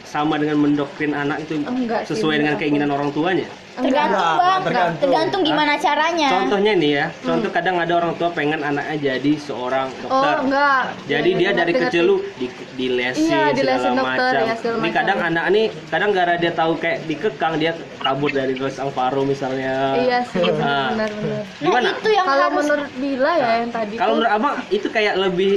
[0.04, 2.62] sama dengan mendoktrin anak itu Enggak sih, sesuai dengan menurut aku.
[2.64, 3.48] keinginan orang tuanya?
[3.78, 4.62] Tergantung, Bang.
[4.64, 5.00] tergantung.
[5.00, 6.30] Tergantung gimana caranya.
[6.32, 10.10] Contohnya nih ya, contoh kadang ada orang tua pengen anaknya jadi seorang dokter.
[10.10, 10.26] Hmm.
[10.34, 12.18] oh enggak Jadi Iya, dia iya, dari ngerti, kecil ngerti.
[12.18, 14.42] lu di, dilesin Iya, dilesin segala dokter, macam.
[14.44, 14.98] ya, segala Ini macam.
[14.98, 19.76] kadang anak nih kadang gara dia tahu kayak dikekang dia kabur dari kelas Alvaro misalnya.
[19.96, 20.90] iya sih Ah.
[20.92, 21.88] benar benar Gimana?
[21.88, 25.14] Nah, itu yang kalau harus menurut Bila ya yang tadi Kalau menurut abang itu kayak
[25.16, 25.52] lebih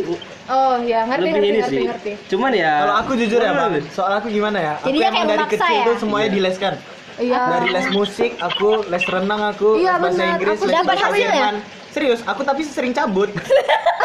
[0.47, 1.85] oh ya ngerti lebih ngerti ini ngerti sih.
[1.87, 2.73] ngerti Cuman ya.
[2.81, 3.73] Kalau aku jujur ya, Bang.
[3.89, 4.73] Soal aku gimana ya?
[4.77, 5.87] Aku Jadinya emang kayak dari memaksa kecil ya?
[5.87, 6.35] tuh semuanya Iya.
[6.37, 6.75] dileskan.
[7.21, 10.35] Iya Dari les musik, aku les renang aku, Iya, bahasa benar.
[10.35, 11.29] Inggris, Aku les dapat bahasa hasil ya?
[11.31, 11.57] Jerman.
[11.91, 13.31] Serius, aku tapi sering cabut.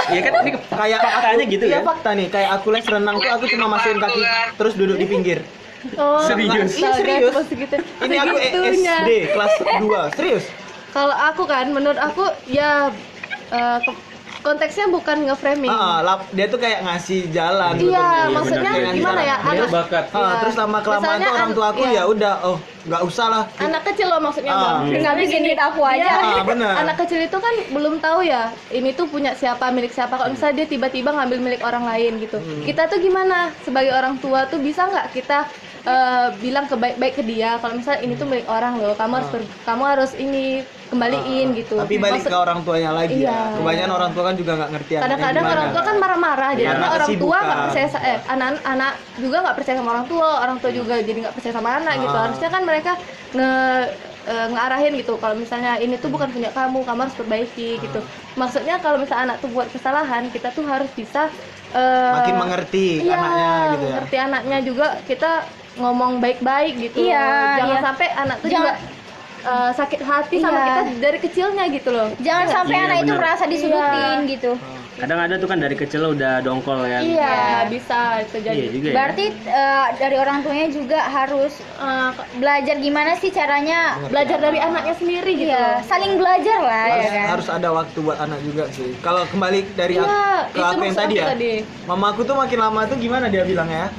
[0.05, 1.86] Iya kan ini kayak faktanya aku, gitu iya, kan?
[1.89, 4.22] fakta nih, kayak aku les renang tuh aku cuma masukin kaki
[4.53, 5.39] terus duduk di pinggir.
[5.97, 6.78] oh Serius?
[6.78, 7.34] Iya, serius.
[7.41, 8.53] segitu Ini aku E-.
[8.70, 10.13] SD kelas 2.
[10.13, 10.45] Serius.
[10.93, 12.93] kalau aku kan menurut aku ya
[13.82, 13.97] ke-
[14.46, 15.68] konteksnya bukan nge-framing.
[15.68, 18.30] Ah, lap- dia tuh kayak ngasih jalan Iya, sebetulnya.
[18.30, 19.36] maksudnya Bener, kayak gimana ngasih ya?
[19.36, 19.56] jalan.
[19.56, 20.34] Anak bakat Ah, Iya.
[20.38, 21.91] terus lama kelamaan tuh orang an- tua aku iya.
[21.91, 24.62] ya udah oh nggak usah lah anak kecil loh maksudnya Ah.
[24.62, 25.00] bang Iya.
[25.04, 26.06] Ngabisin duit aku aja.
[26.06, 26.74] Iya, Ah, bener.
[26.78, 30.56] anak kecil itu kan belum tahu ya ini tuh punya siapa milik siapa kalau misalnya
[30.56, 32.62] dia tiba-tiba ngambil milik orang lain gitu Hmm.
[32.62, 35.50] kita tuh gimana sebagai orang tua tuh bisa nggak kita
[35.86, 39.30] eh, bilang ke baik-baik ke dia kalau misalnya ini tuh milik orang loh kamu harus
[39.30, 40.46] ber- kamu harus ini
[40.86, 41.78] kembaliin gitu.
[41.78, 41.82] Ah.
[41.82, 43.30] tapi balik Maksud- ke orang tuanya lagi Iya.
[43.30, 46.88] ya kebanyakan orang tua kan juga nggak ngerti kadang-kadang orang tua kan marah-marah jadi Karena
[46.92, 50.94] orang tua nggak percaya eh anak-anak juga nggak percaya sama orang tua orang tua juga
[51.00, 52.14] jadi nggak percaya sama anak gitu.
[52.14, 52.24] Ah.
[52.26, 52.92] harusnya kan mereka
[53.32, 53.50] nge
[54.26, 58.00] eh, ngarahin gitu kalau misalnya ini tuh bukan punya kamu kamu harus perbaiki gitu.
[58.34, 61.30] Maksudnya kalau misalnya anak tuh buat kesalahan kita tuh harus bisa
[61.72, 63.90] eh, makin mengerti iya, anaknya gitu ya.
[63.92, 65.32] mengerti anaknya juga kita
[65.76, 67.26] ngomong baik-baik gitu Iya,
[67.58, 67.84] jangan iya.
[67.84, 68.94] sampai anak tuh Jangan- juga
[69.46, 70.66] eh, sakit hati sama Iya.
[70.66, 73.20] kita dari kecilnya gitu loh Jangan sampai Iya, anak itu bener.
[73.20, 74.32] merasa disudutin Iya.
[74.32, 74.54] gitu.
[74.96, 77.36] kadang ada tuh kan dari kecil udah dongkol ya iya
[77.68, 78.96] bisa itu jadi iya juga ya.
[78.96, 84.96] Berarti eh, dari orang tuanya juga harus eh, belajar gimana sih caranya belajar dari anaknya
[84.96, 87.26] sendiri gitu Iya, saling belajar lah ya harus, kan.
[87.28, 90.16] harus ada waktu buat anak juga sih kalau kembali dari Iya, aku,
[90.48, 91.54] ke itu aku yang tadi ya tadi.
[91.84, 93.92] mama aku tuh makin lama tuh gimana dia bilang ya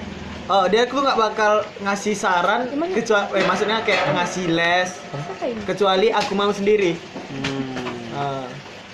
[0.46, 4.90] Oh, dia tuh nggak bakal ngasih saran kecuali, eh, maksudnya kayak ngasih les,
[5.66, 6.94] kecuali aku mau sendiri.
[6.94, 8.14] Hmm.
[8.14, 8.46] Ah.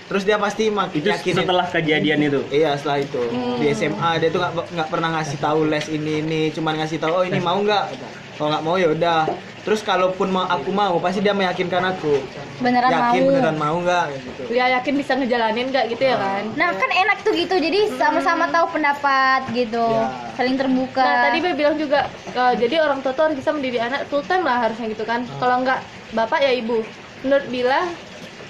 [0.08, 1.44] Terus dia pasti mak itu yakinin.
[1.44, 2.40] setelah kejadian itu?
[2.50, 3.22] Iya setelah itu.
[3.58, 7.12] Di SMA dia tuh nggak nggak pernah ngasih tahu les ini ini, cuman ngasih tahu
[7.22, 7.84] oh ini mau nggak,
[8.36, 9.22] kalau nggak mau ya udah.
[9.62, 12.18] Terus kalaupun mau aku mau pasti dia meyakinkan aku.
[12.58, 13.28] Beneran Yakin mau.
[13.30, 14.04] beneran mau nggak?
[14.10, 14.42] Gitu.
[14.58, 16.42] ya yakin bisa ngejalanin nggak gitu ya kan?
[16.58, 20.10] Nah kan enak tuh gitu, jadi sama-sama tahu pendapat gitu, Ya.
[20.34, 21.06] saling terbuka.
[21.06, 24.26] nah tadi Be bilang juga eh, jadi orang tua tuh harus bisa mendidik anak full
[24.26, 25.22] time lah harusnya gitu kan.
[25.38, 25.78] Kalau nggak
[26.10, 26.82] bapak ya ibu
[27.22, 27.86] menurut Bila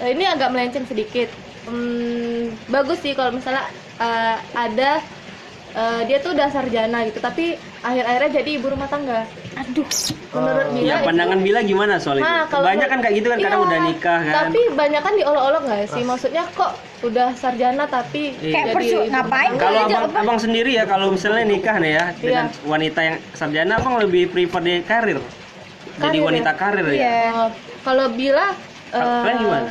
[0.01, 1.29] eh, ini agak melenceng sedikit
[1.63, 3.63] Hmm, bagus sih kalau misalnya
[3.95, 4.99] eh, ada
[5.71, 9.23] eh, dia tuh udah sarjana gitu tapi akhir-akhirnya jadi ibu rumah tangga.
[9.53, 9.85] Aduh,
[10.29, 12.25] menurut Bila ya itu- pandangan Bila gimana soal itu?
[12.25, 14.33] Nah, kalau banyak kan kayak gitu kan kadang Iya, udah nikah kan.
[14.41, 16.03] Tapi banyak kan diolok-olok nggak sih?
[16.03, 18.49] Maksudnya kok udah sarjana tapi Iya.
[18.49, 20.23] kayak jadi percu ibu ngapain kalau aja, abang, Bang?
[20.23, 24.61] abang sendiri ya kalau misalnya nikah nih ya dengan wanita yang sarjana abang lebih prefer
[24.61, 25.19] di karir?
[25.19, 26.25] Jadi Karir ya?
[26.25, 26.93] wanita karir ya?
[26.93, 27.17] Iya.
[27.31, 27.49] Oh,
[27.83, 28.45] kalau Bila
[28.89, 29.69] kalian gimana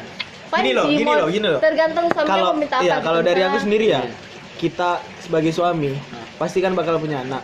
[0.53, 1.61] fine Gini loh, sih, gini loh, gini loh.
[1.65, 2.85] Tergantung suaminya Kalau mau minta apa.
[2.85, 4.03] iya, kalau dari aku sendiri ya,
[4.61, 4.91] kita
[5.25, 5.97] sebagai suami
[6.37, 7.43] pasti kan bakal punya anak.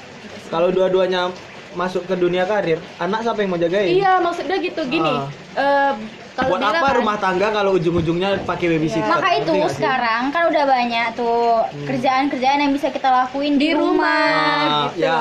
[0.53, 1.33] Kalau dua-duanya
[1.77, 3.97] masuk ke dunia karir, anak siapa yang mau jagain?
[3.97, 5.09] Iya, maksudnya gitu gini.
[5.09, 5.29] Ah.
[5.57, 5.93] eh,
[6.39, 9.11] kalau Buat apa kan- rumah tangga kalau ujung-ujungnya pakai babysitter?
[9.11, 14.31] Maka itu sekarang kan udah banyak tuh kerjaan-kerjaan yang bisa kita lakuin di, rumah.
[14.63, 15.03] Ah, gitu.
[15.03, 15.17] ya,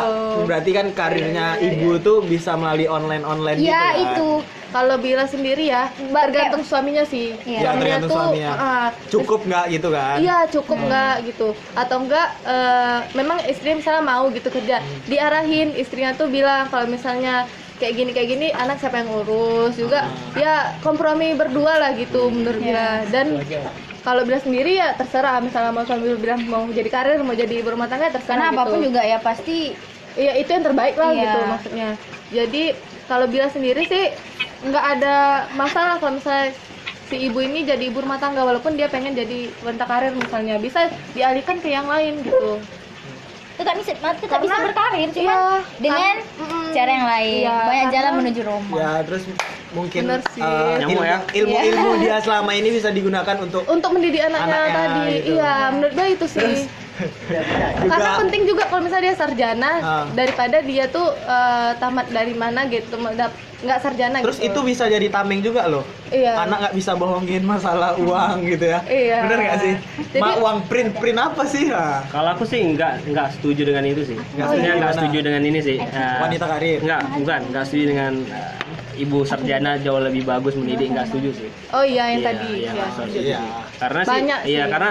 [0.46, 4.14] berarti kan karirnya ibu tuh bisa melalui online-online gitu Ya kan?
[4.14, 4.30] itu.
[4.68, 7.34] kalau Bila sendiri ya, tergantung suaminya sih.
[7.42, 7.60] Iya.
[7.64, 8.52] Ya, tergantung suaminya.
[8.54, 10.20] ah, Cukup nggak gitu kan?
[10.20, 16.14] Iya cukup nggak gitu atau enggak eh, memang istri misalnya mau gitu kerja diarahin istrinya
[16.14, 17.48] tuh bilang kalau misalnya
[17.78, 22.58] kayak gini kayak gini anak siapa yang ngurus juga ya kompromi berdua lah gitu menurut
[22.58, 23.38] Bila dan
[24.02, 27.70] kalau Bila sendiri ya terserah misalnya mau suami bilang mau jadi karir mau jadi ibu
[27.70, 28.58] rumah tangga terserah Karena gitu.
[28.58, 29.78] apa pun juga ya pasti
[30.18, 31.22] Iya itu yang terbaik lah Iya.
[31.22, 31.90] gitu maksudnya.
[32.34, 32.64] Jadi
[33.06, 34.10] kalau Bila sendiri sih
[34.60, 35.16] nggak ada
[35.54, 36.58] masalah kalau misalnya
[37.06, 40.90] si ibu ini jadi ibu rumah tangga walaupun dia pengen jadi wanita karir misalnya bisa
[41.14, 42.58] dialihkan ke yang lain gitu.
[43.56, 45.46] tetap bisa tetap Karena- bisa berkarir cuma Iya,
[45.80, 47.42] dengan mm, cara yang lain.
[47.42, 48.76] iya, Banyak jalan karena- menuju Roma.
[48.76, 49.24] Ya, terus
[49.70, 50.42] mungkin Bener sih.
[50.42, 51.18] eh, Nyamuk ilmu, ya?
[51.34, 55.32] ilmu-ilmu dia selama ini bisa digunakan untuk Untuk mendidik anaknya, Anaknya, tadi, gitu.
[55.34, 56.56] iya menurut gue itu sih.
[56.98, 57.40] juga
[57.86, 60.06] Karena penting juga kalau misalnya dia sarjana Ah.
[60.12, 62.98] daripada dia tuh eh, tamat dari mana gitu,
[63.58, 64.54] nggak sarjana Terus gitu.
[64.54, 65.82] itu bisa jadi tameng juga loh.
[66.08, 66.38] Iya.
[66.40, 68.80] Anak nggak bisa bohongin masalah uang gitu ya.
[68.84, 69.18] Iya.
[69.24, 69.74] Bener nggak sih?
[70.08, 71.66] Jadi- Ma uang print print apa sih?
[71.68, 75.18] Nah, kalau aku sih nggak nggak setuju dengan itu sih Nggak maksudnya setuju nggak setuju
[75.20, 76.80] dengan ini sih Eh, wanita karir.
[76.80, 78.54] nggak bukan nggak setuju dengan eh,
[78.98, 82.50] ibu sarjana jauh lebih bagus mendidik nggak setuju sih Oh iya yang Iya, tadi.
[82.56, 82.86] iya, iya.
[83.12, 83.40] Iya.
[83.76, 84.72] karena sih Banyak iya sih.
[84.72, 84.90] karena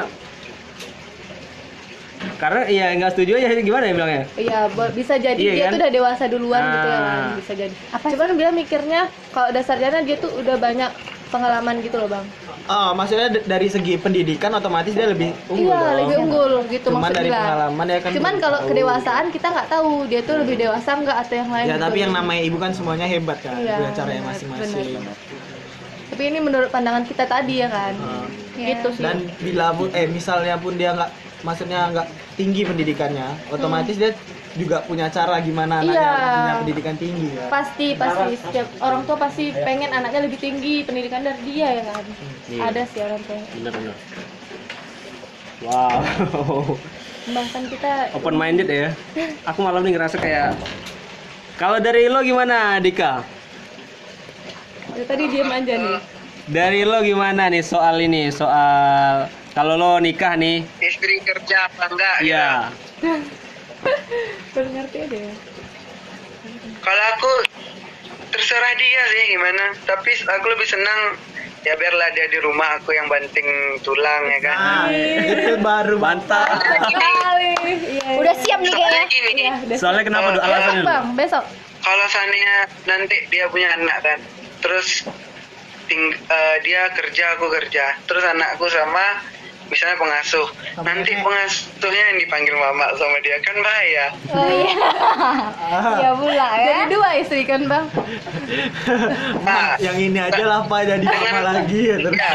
[2.37, 4.59] karena iya nggak setuju aja gimana ya bilangnya Iya,
[4.91, 5.73] bisa jadi Iya dia kan?
[5.73, 7.35] tuh udah dewasa duluan gitu ya kan, Ah.
[7.35, 7.75] bisa jadi.
[7.91, 8.07] Apa?
[8.11, 9.01] Cuman dia mikirnya
[9.31, 10.91] kalau udah sarjana dia tuh udah banyak
[11.27, 12.25] pengalaman gitu loh, Bang.
[12.67, 15.97] Ah, maksudnya dari segi pendidikan otomatis dia lebih unggul iya, dong.
[16.01, 18.69] lebih unggul gitu Cuman maksud dari pengalaman ya kan Cuman kalau tahu.
[18.69, 21.65] kedewasaan kita nggak tahu dia tuh lebih dewasa nggak atau yang lain.
[21.65, 21.85] Ya gitu.
[21.85, 24.99] tapi yang namanya ibu kan semuanya hebat kan, Iya, punya caranya masing-masing.
[26.07, 27.93] Tapi ini menurut pandangan kita tadi ya kan.
[27.99, 28.27] Ah.
[28.57, 29.03] Gitu sih.
[29.05, 31.11] Dan bila pun eh misalnya pun dia nggak
[31.47, 34.11] maksudnya nggak tinggi pendidikannya, otomatis dia
[34.57, 36.03] juga punya cara gimana anaknya Hmm.
[36.03, 36.33] Iya.
[36.33, 37.45] punya pendidikan tinggi ya.
[37.47, 42.03] pasti pasti setiap orang tua pasti pengen anaknya lebih tinggi pendidikan dari dia ya kan.
[42.51, 42.61] Iya.
[42.67, 43.39] Ada sih orang tua.
[43.55, 43.97] bener bener
[45.57, 46.77] Wow.
[47.27, 48.93] Bahkan kita Open minded ya.
[49.49, 50.53] Aku malam ini ngerasa kayak
[51.57, 53.25] kalau dari lo gimana, Dika?
[54.93, 55.99] ya, tadi diem aja nih.
[56.47, 58.29] Dari lo gimana nih soal ini?
[58.29, 60.69] Soal kalau lo nikah nih,
[61.27, 62.17] kerja apa enggak?
[62.19, 62.29] gitu.
[62.31, 62.51] iya.
[64.55, 65.35] Baru ngerti aja ya.
[66.79, 67.31] Kalau aku
[68.31, 69.65] terserah dia sih gimana.
[69.83, 71.01] Tapi aku lebih senang
[71.61, 73.47] ya biarlah dia di rumah aku yang banting
[73.83, 74.57] tulang ya kan.
[74.57, 74.87] Nah,
[75.27, 76.47] itu baru Mantap.
[76.63, 77.51] Kali.
[77.67, 78.09] Iya.
[78.17, 78.87] Udah siap nih kayaknya.
[78.87, 79.77] Soalnya gini, Iya, udah.
[79.77, 80.83] Soalnya kenapa Oh, do alasannya?
[80.85, 81.45] Bang, besok.
[81.83, 84.19] kalau seandainya nanti dia punya anak kan,
[84.59, 85.07] terus
[85.87, 89.23] ting eh, dia kerja aku kerja, terus anakku sama
[89.67, 90.47] misalnya pengasuh,
[90.81, 94.07] nanti pengasuhnya yang dipanggil mama sama dia kan bahaya.
[94.31, 94.89] Oh iya.
[96.03, 96.87] ya pula Jadi ya.
[96.91, 97.87] dua istri kan, Bang?
[99.47, 102.33] Nah, yang ini aja lah pak jadi apa lagi ya terus ya,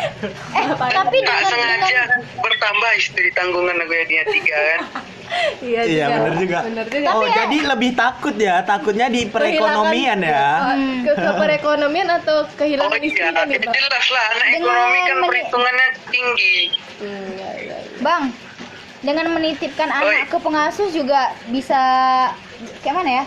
[0.55, 2.09] Eh, tapi dengan sengaja dengan
[2.39, 4.81] bertambah istri tanggungan aku ya tiga kan.
[5.61, 7.07] Iya, iya benar juga Bener juga.
[7.13, 12.37] oh jadi lebih takut ya takutnya di perekonomian Kehilangan- ya Oh, ke, ke perekonomian atau
[12.39, 13.73] Oh kehilangan iya, nih, Bang?
[13.73, 16.55] jelas lah anak Dengan ekonomi kan meni- perhitungannya tinggi.
[16.97, 17.75] Hmm, iya, iya.
[17.99, 18.23] Bang,
[18.99, 19.97] dengan menitipkan Oi.
[19.97, 21.81] anak ke pengasuh juga bisa
[22.81, 23.25] kayak mana ya?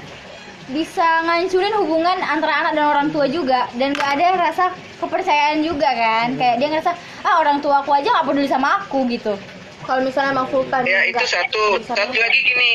[0.67, 4.65] Bisa ngancurin hubungan antara anak dan orang tua juga dan gak ada rasa
[4.97, 6.37] kepercayaan juga kan?
[6.37, 9.37] Kayak dia ngerasa ah orang tua aku aja gak peduli sama aku gitu.
[9.85, 11.81] Kalau misalnya emang full time Ya itu satu.
[11.85, 12.73] Satu lagi gini,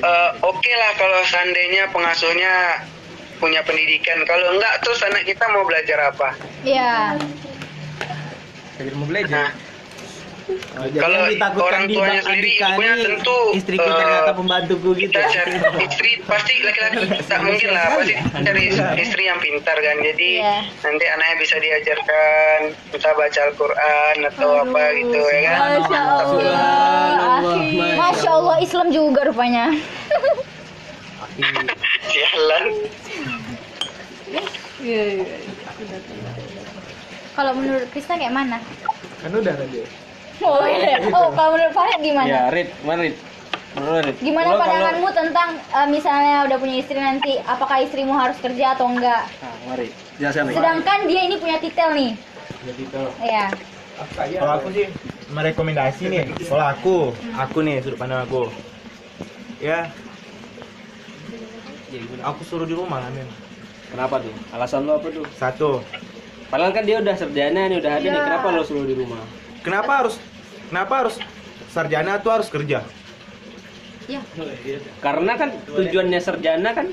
[0.00, 2.80] eh, oke lah kalau seandainya pengasuhnya
[3.36, 4.24] punya pendidikan.
[4.24, 6.28] Kalau enggak, terus anak kita mau belajar apa?
[6.64, 7.20] Iya.
[8.96, 9.52] Mau belajar.
[10.46, 14.30] Oh, Kalau yang ditakutkan orang di tuanya Bang sendiri, Andika ibunya tentu, istriku eh, ternyata
[14.30, 18.14] pembantuku gitu Kita cari istri pasti laki-laki tak mungkin lah pasti
[18.46, 18.62] cari
[19.02, 19.96] istri yang pintar kan.
[19.98, 20.56] Jadi Iya.
[20.86, 22.58] nanti anaknya bisa diajarkan
[22.94, 25.58] kita baca Al-Quran atau apa gitu ya kan.
[25.82, 27.50] Masya Allah.
[27.98, 29.74] Masya Allah Islam juga rupanya.
[32.06, 32.64] Sialan.
[34.78, 35.26] Iya, iya.
[37.34, 38.62] Kalau menurut Krista kayak mana?
[39.20, 40.05] Kan udah tadi.
[40.38, 41.00] Oh, iya.
[41.08, 42.28] oh kalau menurut Farid gimana?
[42.28, 43.16] Ya, Rit, mana Rit?
[43.72, 44.14] Menurut?
[44.18, 48.72] Gimana Lo kalau- pandanganmu tentang eh, misalnya udah punya istri nanti apakah istrimu harus kerja
[48.72, 49.28] atau enggak?
[49.40, 49.92] Ah, mari.
[50.16, 50.56] Jelasin Rit.
[50.56, 52.12] Sedangkan dia ini punya titel nih.
[52.64, 53.46] jadi itu Iya.
[54.36, 54.86] kalau aku sih
[55.28, 56.94] merekomendasi nih kalau aku
[57.32, 58.50] aku nih sudut pandang aku
[59.56, 59.86] ya
[62.20, 63.24] aku suruh di rumah lah men
[63.86, 64.34] Kenapa tuh?
[64.50, 65.22] Alasan lo apa tuh?
[65.32, 65.78] satu
[66.46, 68.10] Padahal kan dia udah sarjana nih, udah ada nih.
[68.12, 68.22] Iya.
[68.24, 69.22] Kenapa lo suruh di rumah?
[69.66, 70.14] Kenapa harus
[70.70, 71.18] kenapa harus
[71.74, 72.86] sarjana tuh harus kerja?
[75.02, 76.86] Karena kan tujuannya sarjana kan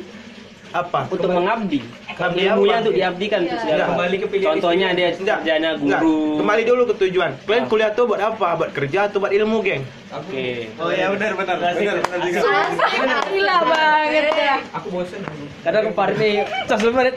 [0.74, 1.80] apa untuk mengabdi.
[2.10, 2.82] Mengabdi Ilmunya apa?
[2.82, 3.74] untuk diabdikan tuh segala.
[3.74, 3.88] Enggak.
[3.88, 6.02] Kembali ke pilihan Contohnya dia Enggak, sarjana enggak.
[6.02, 6.18] guru.
[6.36, 7.32] Kembali dulu ke tujuan.
[7.40, 7.70] Kalian Ah.
[7.70, 8.48] kuliah tuh buat apa?
[8.56, 9.84] Buat kerja atau buat ilmu, geng?
[10.12, 10.46] Oke.
[10.76, 11.56] Oh ya benar benar.
[11.58, 12.40] Benar benar juga.
[13.30, 14.56] Gila banget ya.
[14.74, 15.22] Aku bosen.
[15.62, 16.34] Kadang kemarin nih,
[16.66, 17.16] cas lu Farid.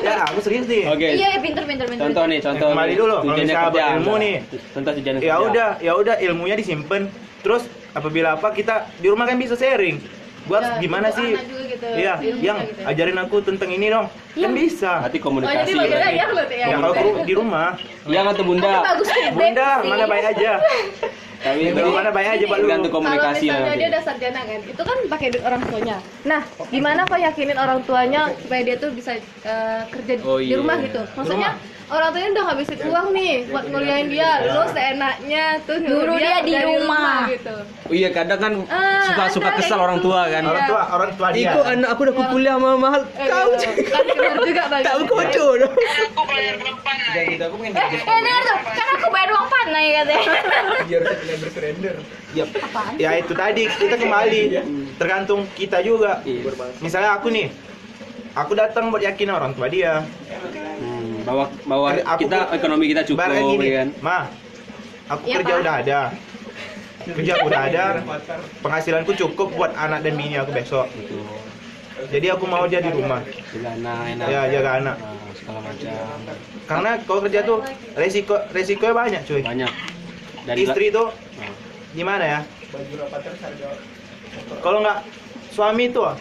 [0.00, 0.84] Ya, aku serius nih.
[0.88, 1.06] Oke.
[1.12, 2.02] Iya, iya, pinter pinter pinter.
[2.02, 2.68] Contoh nih, contoh.
[2.72, 2.98] Kembali nih.
[2.98, 4.18] dulu, kalau Tujuannya misalnya kerja, buat ilmu enggak.
[4.18, 4.36] nih.
[4.72, 7.02] Contoh tujuan Ya udah, ya udah ilmunya disimpan.
[7.40, 9.96] Terus apabila apa kita di rumah kan bisa sharing.
[10.40, 11.30] Buat Ya, gimana sih?
[11.68, 12.82] gitu, Iya, yang gitu.
[12.82, 14.06] ajarin aku tentang ini dong.
[14.32, 14.92] Kan bisa.
[15.04, 15.56] Berarti Oh komunikasi.
[15.60, 16.10] jadi bagaimana berarti.
[16.10, 16.64] ya ya?
[16.64, 17.68] Ya kalau aku di rumah,
[18.10, 18.72] Yang atau bunda?
[19.30, 20.52] Bunda mana baik aja.
[21.40, 22.68] Tapi Di mana baik aja buat lu.
[22.90, 23.80] komunikasi Kalau misalnya nanti.
[23.80, 25.96] dia udah sarjana kan, itu kan pakai duit orang tuanya.
[26.22, 30.52] Nah, gimana kok yakinin orang tuanya supaya dia tuh bisa eh, kerja di- Oh, di
[30.52, 30.60] iya.
[30.60, 31.00] rumah gitu?
[31.10, 31.50] Maksudnya
[31.90, 36.52] orang tuanya udah ngabisin uang nih buat nguliahin dia, lu seenaknya tuh Nyuruh dia di
[36.52, 37.26] kerja rumah.
[37.28, 37.54] gitu.
[37.84, 40.06] Oh iya kadang kan Ah, suka suka ada kesal orang gitu.
[40.08, 40.42] tua kan.
[40.44, 41.50] Orang tua, orang tua dia.
[41.50, 43.02] Iko anak aku udah kuliah mahal mahal.
[43.12, 43.66] Eh, Kau gitu.
[43.90, 44.04] kan
[44.40, 44.82] juga bang.
[44.86, 45.74] tahu kocok dong.
[45.74, 49.86] Aku belajar depan Udah gitu aku pengen Eh, eh tuh, kan aku bayar uang panai
[49.92, 50.30] katanya.
[50.86, 51.94] biar saya bersurrender.
[52.30, 52.44] Ya,
[52.96, 54.40] ya itu tadi kita kembali
[54.96, 56.22] tergantung kita juga.
[56.22, 56.54] Iya.
[56.78, 57.50] Misalnya aku nih,
[58.32, 60.06] aku datang buat yakin orang tua dia.
[61.22, 63.88] Bahwa bahwa Eh, aku kita ber- ekonomi kita cukup gini, ya kan.
[64.00, 64.18] Ma,
[65.08, 65.60] aku Iya, kerja Pak.
[65.60, 66.00] udah ada.
[67.00, 67.84] Kerja udah ada,
[68.60, 70.86] penghasilanku cukup buat anak dan bini aku besok.
[72.02, 73.20] Jadi aku mau dia di rumah.
[73.20, 74.26] Jaga anak.
[74.26, 74.96] Ya, jaga anak.
[74.96, 75.92] Nah, segala macam.
[76.64, 77.58] Karena kalau kerja tuh
[77.94, 79.42] resiko resikonya banyak cuy.
[79.42, 79.72] Banyak.
[80.42, 81.52] Dari Istri tuh Nah,
[81.92, 82.40] gimana ya?
[84.58, 84.98] Kalau nggak
[85.50, 86.14] suami tuh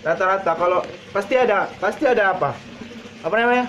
[0.00, 2.52] rata-rata kalau pasti ada pasti ada apa?
[3.20, 3.66] Apa namanya?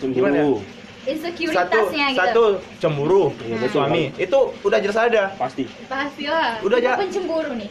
[0.00, 0.56] Gimana cemburu.
[1.00, 2.20] Satu Insecuritasnya gitu.
[2.20, 2.42] satu
[2.76, 3.72] cemburu Iya, betul.
[3.72, 4.02] suami.
[4.16, 5.22] Itu udah jelas ada.
[5.34, 5.64] Pasti.
[5.88, 6.60] Pasti lah.
[6.60, 7.70] Udah Aku ja, pencemburu nih.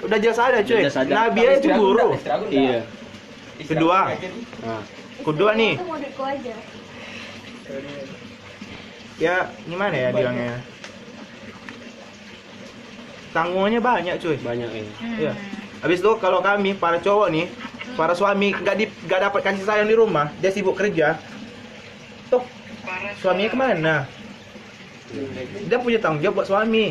[0.00, 0.82] udah jelas ada cuy.
[0.82, 1.10] Jelas ada.
[1.10, 2.08] Nabi aja cemburu.
[2.48, 2.78] Iya.
[3.54, 3.98] Kedua,
[4.62, 4.82] Nah,
[5.22, 5.78] kedua nih,
[9.16, 10.58] ya gimana ya bilangnya?
[13.30, 15.32] tanggungannya banyak cuy banyak ini Iya.
[15.82, 17.44] Habis itu kalau kami para cowok nih,
[17.92, 21.20] para suami nggak di nggak dapat kasih sayang di rumah, dia sibuk kerja.
[22.34, 22.42] Toh
[23.16, 23.94] suaminya ke mana?
[25.64, 26.86] Dia punya tanggung jawab buat suami.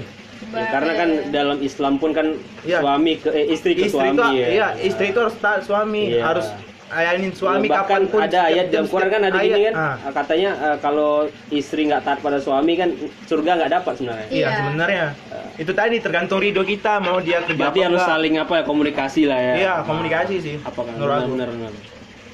[0.45, 2.27] Ya, karena kan dalam Islam pun kan
[2.61, 2.79] Iya.
[2.79, 4.47] suami ke eh, istri ke Istri suami itu, ya.
[4.49, 6.21] iya, istri itu harus taat suami, Iya.
[6.21, 6.45] harus
[6.89, 8.19] ayanin suami bahkan kapan pun.
[8.21, 9.63] ada ayat jam, dalam Quran kan ada gini ayat.
[9.65, 11.11] kan Ah, katanya eh, kalau
[11.49, 12.89] istri nggak taat pada suami kan
[13.25, 15.05] surga nggak dapat sebenarnya iya, sebenarnya.
[15.55, 19.21] Itu tadi tergantung ridho kita mau dia kerja berarti apa harus saling apa ya komunikasi
[19.25, 20.55] lah ya Iya, komunikasi sih.
[20.61, 21.29] apakah menurut aku.
[21.33, 21.71] benar benar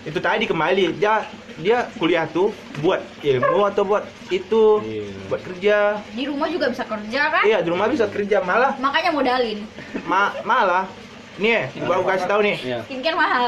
[0.02, 1.28] Itu tadi kembali dia
[1.60, 5.12] dia kuliah tuh buat ilmu atau buat itu, Iya.
[5.28, 5.78] buat kerja.
[6.10, 7.44] Di rumah juga bisa kerja kan?
[7.44, 9.60] Iya, di rumah bisa kerja malah Makanya modalin.
[10.06, 10.88] ma malah
[11.36, 12.80] nih baru kasih tahu nih Iya.
[12.84, 13.48] Skincare mahal.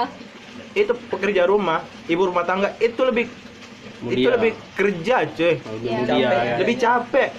[0.72, 3.28] itu pekerja rumah ibu rumah tangga itu lebih
[4.02, 4.32] itu Mulia.
[4.34, 5.98] lebih kerja cuy Iya.
[6.00, 7.30] mulia, lebih capek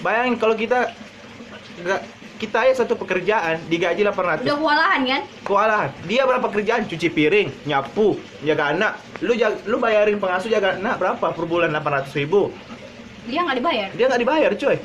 [0.00, 0.88] bayangin kalau kita
[1.78, 2.00] nggak
[2.34, 5.22] kita ya satu pekerjaan digaji 800 Udah kewalahan kan?
[5.42, 5.90] kewalahan.
[6.04, 6.82] Dia berapa kerjaan?
[6.84, 8.92] Cuci piring nyapu jaga anak.
[9.20, 11.70] Lu jag, lu bayarin pengasuh jaga anak berapa per bulan?
[11.70, 12.50] 800 ribu.
[13.24, 13.88] Dia nggak dibayar.
[13.90, 14.76] dia nggak dibayar cuy.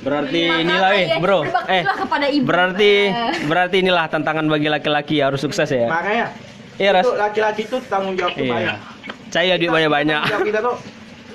[0.00, 1.38] Berarti Makanya inilah eh bro.
[1.68, 2.44] eh kepada ibu.
[2.46, 3.32] berarti Eh.
[3.44, 5.84] berarti inilah tantangan bagi laki-laki harus sukses ya?
[5.86, 6.32] Makanya
[6.80, 7.04] iya ras.
[7.04, 8.80] laki-laki itu tanggung jawab tuh banyak iya
[9.28, 10.76] saya duit banyak banyak Tanggung jawab kita tuh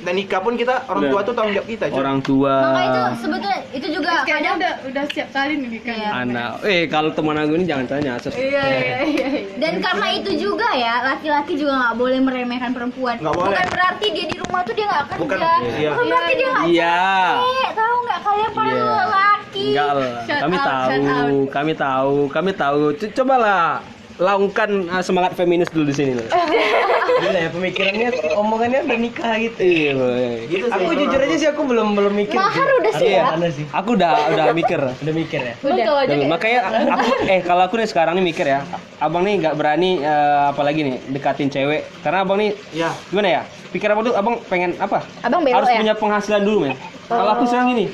[0.06, 1.12] dan nikah pun kita orang Udah.
[1.12, 1.98] tua tuh tanggung jawab kita cuy.
[1.98, 5.96] orang tua Maka itu sebetulnya itu juga Kayaknya kadang udah udah siap kali nih kan.
[5.98, 6.10] Iya.
[6.14, 8.14] anak eh kalau teman aku ini jangan tanya.
[8.22, 8.98] Iya iya iya.
[9.04, 9.28] iya.
[9.58, 13.18] dan karena itu juga ya laki-laki juga nggak boleh meremehkan perempuan.
[13.18, 13.50] Nggak boleh.
[13.50, 15.22] Bukan berarti dia di rumah tuh dia nggak kerja.
[15.26, 15.90] Bukan, Bukan, iya.
[15.98, 16.98] berarti dia nggak Iya.
[17.02, 17.70] capek.
[17.74, 18.84] Tahu nggak kalian para Iya.
[18.86, 19.66] lelaki?
[19.66, 20.12] Enggak lah.
[20.26, 21.06] Kami tahu,
[21.50, 22.82] kami tahu, kami tahu.
[23.16, 26.12] Cobalah laungkan uh, semangat feminis dulu di sini.
[26.14, 26.28] loh.
[27.22, 29.60] Gila ya pemikirannya omongannya udah nikah gitu.
[29.60, 30.30] Iya, boy.
[30.48, 31.26] Gitu sih, Aku jujur aku.
[31.26, 32.36] aja sih aku belum belum mikir.
[32.36, 32.76] Mahar sih.
[32.78, 33.66] udah Iya, bener sih.
[33.70, 34.80] Aku udah udah mikir.
[34.80, 35.54] Udah mikir ya.
[35.58, 35.76] Dulu.
[35.76, 36.60] kayak- Makanya
[36.92, 38.60] aku eh kalau aku nih sekarang nih mikir ya,
[38.98, 43.42] abang nih nggak berani eh, apalagi nih dekatin cewek karena abang nih ya gimana ya?
[43.70, 45.04] Pikir apa tuh abang pengen apa?
[45.22, 45.80] Abang belok Harus ya?
[45.80, 46.74] punya penghasilan dulu men.
[47.06, 47.86] Kalau aku sekarang gini,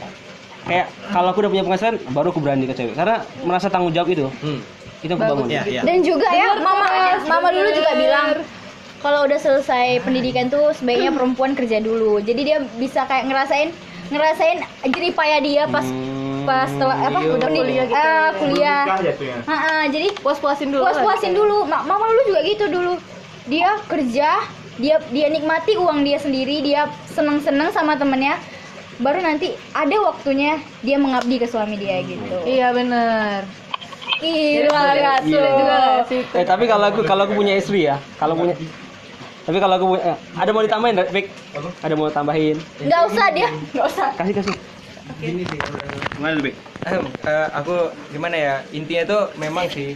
[0.63, 4.07] kayak kalau aku udah punya penghasilan baru aku berani ke cewek karena merasa tanggung jawab
[4.07, 4.25] itu.
[4.39, 4.61] Hmm.
[5.01, 5.49] Itu aku bangun.
[5.49, 5.81] Iya, iya.
[5.81, 6.85] Dan juga ya mama
[7.25, 8.27] mama dulu juga bilang
[9.01, 12.21] kalau udah selesai pendidikan tuh sebaiknya perempuan kerja dulu.
[12.21, 13.69] Jadi dia bisa kayak ngerasain
[14.11, 17.31] ngerasain jerih payah dia pas Hmm, pas setelah apa iya.
[17.37, 17.97] udah kuliah gitu.
[17.97, 18.81] Ah, kuliah.
[19.45, 20.81] Ah, ah, jadi puas-puasin dulu.
[20.83, 21.57] puas-puasin dulu.
[21.63, 22.93] Ma- mama dulu juga gitu dulu.
[23.45, 24.41] Dia kerja,
[24.77, 28.41] dia dia nikmati uang dia sendiri, dia seneng-seneng sama temennya.
[29.01, 32.35] Baru nanti ada waktunya dia mengabdi ke suami dia gitu.
[32.45, 33.60] Iya bener.
[34.19, 34.67] Tuh.
[34.67, 35.19] Juga nggak
[36.09, 36.21] sih?
[36.35, 38.57] Eh tapi kalau aku kalau aku punya istri ya, kalau punya
[39.41, 41.25] tapi kalau aku punya, eh, ada mau ditambahin, Bek?
[41.81, 42.57] Ada mau tambahin?
[42.77, 44.09] Nggak usah dia, nggak usah.
[44.13, 44.55] Kasih kasih.
[45.17, 45.57] Gini sih.
[46.13, 46.37] Gimana?
[46.81, 49.93] Ahem, eh, aku gimana ya intinya tuh memang sih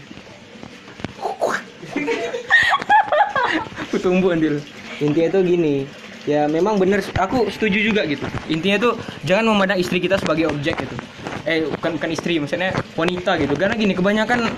[3.89, 4.61] Aku tumbuh andil.
[5.01, 5.89] intinya tuh gini
[6.23, 8.93] ya memang bener aku setuju juga gitu intinya tuh
[9.27, 10.95] jangan memandang istri kita sebagai objek gitu
[11.45, 13.53] eh bukan bukan istri maksudnya wanita gitu.
[13.53, 14.49] Karena gini kebanyakan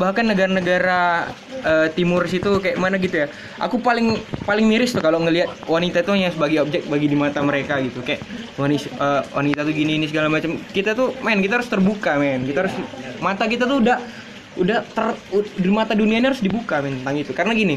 [0.00, 1.28] bahkan negara-negara
[1.62, 3.28] eh, timur situ kayak mana gitu ya.
[3.60, 4.16] Aku paling
[4.48, 8.00] paling miris tuh kalau ngelihat wanita tuh yang sebagai objek bagi di mata mereka gitu.
[8.00, 8.24] Kayak
[8.56, 8.88] wanita
[9.36, 10.56] wanita tuh gini ini segala macam.
[10.72, 12.48] Kita tuh men kita harus terbuka men.
[12.48, 12.74] Kita harus
[13.20, 13.98] mata kita tuh udah
[14.56, 15.12] udah ter
[15.60, 17.32] di mata dunia ini harus dibuka men tentang itu.
[17.36, 17.76] Karena gini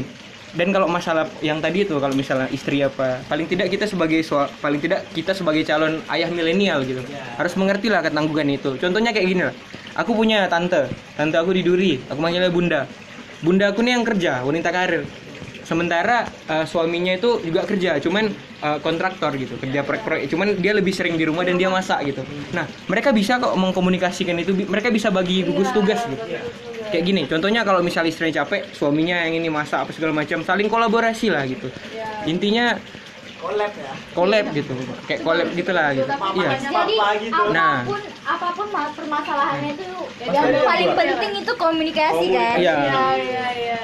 [0.50, 4.50] dan kalau masalah yang tadi itu kalau misalnya istri apa paling tidak kita sebagai sua-
[4.58, 6.98] paling tidak kita sebagai calon ayah milenial gitu.
[7.38, 8.74] Harus mengerti lah ketanggungan itu.
[8.74, 9.54] Contohnya kayak gini lah.
[9.94, 10.90] Aku punya tante.
[11.14, 12.02] Tante aku di Duri.
[12.10, 12.90] Aku manggilnya bunda.
[13.40, 15.06] Bunda aku nih yang kerja wanita karir.
[15.62, 20.90] Sementara eh, suaminya itu juga kerja cuman eh, kontraktor gitu kerja proyek-proyek cuman dia lebih
[20.90, 22.26] sering di rumah dan dia masak gitu.
[22.50, 26.26] Nah mereka bisa kok mengkomunikasikan itu mereka bisa bagi gugus tugas gitu
[26.90, 30.66] kayak gini contohnya kalau misalnya istrinya capek suaminya yang ini masak apa segala macam saling
[30.66, 31.70] kolaborasi lah gitu
[32.26, 32.74] intinya
[33.40, 33.92] Collab ya.
[34.12, 34.74] collab gitu
[35.08, 36.04] kayak collab gitulah gitu
[36.36, 36.94] iya Jadi
[37.50, 37.80] Nah.
[37.80, 39.84] apa pun apa pun ma- permasalahannya itu
[40.20, 42.56] yang paling penting itu komunikasi kan.
[42.60, 42.74] Iya.
[42.76, 43.80] Iya iya iya.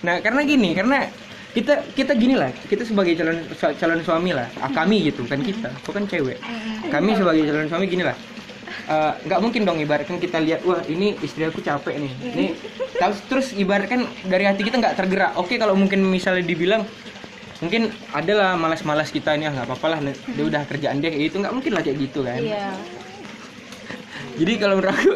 [0.00, 1.10] Nah, karena gini, karena
[1.50, 3.42] kita kita gini lah, kita sebagai calon
[3.74, 6.38] calon suami lah, ah, kami gitu kan kita, bukan cewek.
[6.86, 8.14] Kami sebagai calon suami gini lah.
[8.90, 12.46] Eh, nggak mungkin dong ibaratkan kita lihat wah ini istri aku capek nih ini
[12.98, 16.82] terus terus ibaratkan dari hati kita nggak tergerak oke kalau mungkin misalnya dibilang
[17.60, 21.36] mungkin adalah malas-malas kita ini ah, nggak apa-apa lah dia udah kerjaan dia kayak gitu
[21.44, 22.66] nggak mungkin lah kayak gitu kan Iya.
[24.40, 25.12] jadi kalau menurut aku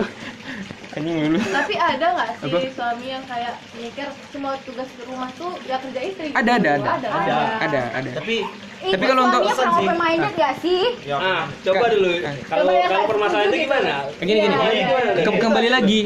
[0.94, 2.58] anjing dulu Tapi ada nggak sih Apa?
[2.70, 6.30] suami yang kayak mikir semua tugas di rumah tuh ya kerja istri?
[6.30, 6.68] Ada, gitu?
[6.70, 7.08] ada, ada.
[7.10, 7.36] ada.
[7.58, 8.36] ada ada Tapi
[8.84, 10.82] Tapi kalau untuk sama pemainnya gak sih?
[11.08, 12.10] Ah, coba dulu.
[12.44, 13.92] Kalau kalau permasalahan itu gimana?
[14.18, 15.10] gini gini, Gimana, gimana?
[15.24, 15.98] Ke- kembali lagi.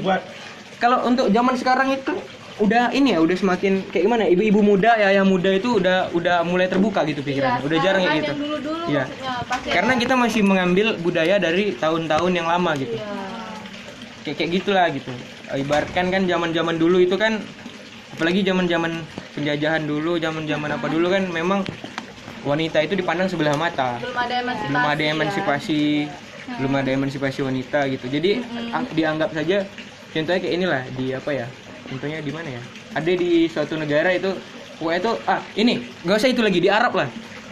[0.78, 2.14] Kalau untuk zaman sekarang itu
[2.58, 4.22] udah ini ya, udah semakin kayak gimana?
[4.26, 7.62] Ibu-ibu muda ya, yang muda itu udah udah mulai terbuka gitu pikirannya.
[7.62, 8.32] udah jarang kayak gitu.
[8.36, 9.04] dulu dulu Iya.
[9.46, 12.94] pasti Karena kita masih mengambil budaya dari tahun-tahun yang lama gitu.
[12.94, 13.10] Iya.
[14.22, 15.10] Kayak kayak gitulah gitu.
[15.48, 17.42] Ibaratkan kan zaman-zaman dulu itu kan
[18.10, 19.02] apalagi zaman-zaman
[19.32, 21.62] penjajahan dulu, zaman-zaman apa dulu kan memang
[22.45, 23.99] wanita itu dipandang sebelah mata.
[23.99, 25.11] belum ada emansipasi belum ada ya.
[25.14, 25.82] emansipasi.
[26.49, 28.07] Belum ada emansipasi wanita gitu.
[28.09, 28.41] Jadi
[28.72, 29.68] ang- dianggap saja
[30.09, 31.47] contohnya kayak inilah di apa ya
[31.89, 32.62] contohnya di mana ya?
[32.97, 34.32] Ada di suatu negara itu
[34.80, 35.74] pokoknya itu ah ini
[36.07, 37.09] gak usah itu lagi di Arab lah.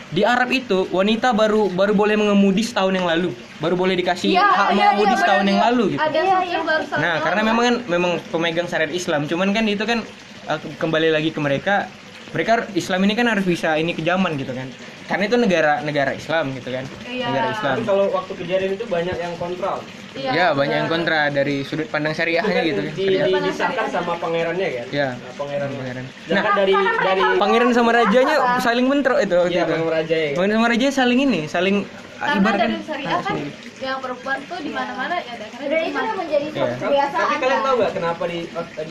[0.07, 3.35] Di Arab itu wanita baru baru boleh mengemudi setahun yang lalu.
[3.59, 5.67] Baru boleh dikasih Iya, hak iya, mengemudi iya, setahun benar, yang iya.
[5.69, 6.01] lalu gitu.
[6.01, 6.21] Ada
[6.63, 9.99] baru setahun Nah, karena memang kan memang pemegang syariat Islam, cuman kan itu kan
[10.47, 11.91] uh, kembali lagi ke mereka.
[12.37, 14.69] Mereka Islam ini kan harus bisa ini ke zaman gitu kan.
[15.09, 16.85] Karena itu negara negara Islam gitu kan.
[17.09, 17.33] Iya.
[17.33, 17.75] Negara Islam.
[17.81, 19.81] Tapi kalau waktu kejadian itu banyak yang kontrol.
[20.17, 22.93] Iya, ya, banyak yang kontra dari sudut pandang syariahnya gitu kan.
[22.97, 24.87] Di, di, disahkan sama pangerannya kan?
[24.93, 25.09] Ya.
[25.13, 25.69] Nah, pangeran.
[25.77, 26.05] Pangeran.
[26.25, 29.73] Sedangkan dari dari Pangeran sama rajanya saling bentrok itu Iya, gitu.
[29.73, 30.31] Pangeran Raja ya.
[30.37, 31.77] Pangeran sama raja saling ini, saling
[32.25, 33.37] karena dari syariah kan
[33.85, 36.81] yang perempuan tuh di mana-mana ya ada karena Dan di itu menjadi suatu Iya.
[36.83, 37.21] kebiasaan.
[37.21, 37.65] Tapi kalian kan?
[37.65, 38.37] tahu nggak kenapa di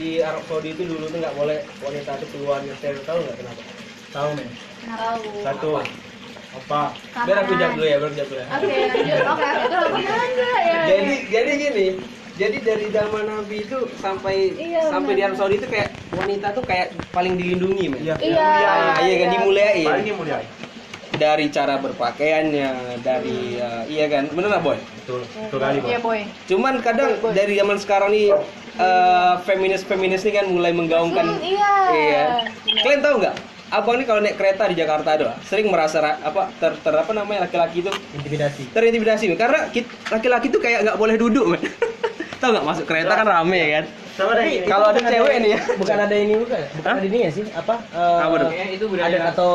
[0.01, 2.93] di Arab Saudi itu dulu tuh nggak boleh wanita itu keluar nyetir?
[3.07, 3.61] Tahu nggak kenapa?
[4.13, 4.49] tahu men
[4.79, 5.67] tahu satu
[6.57, 6.75] apa
[7.25, 8.49] Biar aku jawab dulu ya, biar aku jawab dulu ya.
[8.55, 9.23] oke lanjut
[9.85, 10.03] oke
[10.69, 11.81] ya Jadi jadi gini,
[12.39, 15.25] jadi dari zaman Nabi itu sampai Iya, sampai di benar.
[15.25, 18.01] Arab Saudi itu kayak wanita tuh kayak paling dilindungi, men.
[18.03, 18.13] Iya.
[18.25, 19.85] iya Ah, iya kan dimuliain.
[19.85, 20.49] paling dimuliain
[21.15, 24.75] Dari cara berpakaiannya, dari uh, iya kan, bener nggak boy?
[24.75, 26.03] betul betul kali iya Bang.
[26.03, 28.33] boy Cuman kadang dari zaman sekarang nih
[28.75, 32.23] uh, feminis-feminis nih kan mulai menggaungkan Hmm, iya Iya.
[32.81, 33.35] Kalian tahu nggak?
[33.65, 37.11] Abang nih kalau naik kereta di Jakarta doang sering merasa ra- apa ter, ter apa
[37.11, 39.69] namanya laki-laki itu intimidasi terintimidasi karena
[40.07, 41.61] laki-laki tuh kayak nggak boleh duduk men.
[42.39, 43.85] tahu nggak masuk kereta kan rame ya kan?
[44.15, 44.63] Sama deh.
[44.63, 45.59] Kalau ada cewek nih ya.
[45.75, 46.99] bukan ada ini bukan bukan Hah?
[47.03, 47.43] ada ini ya sih?
[47.51, 48.49] Apa eh, Apa tuh?
[48.55, 49.53] itu ada atau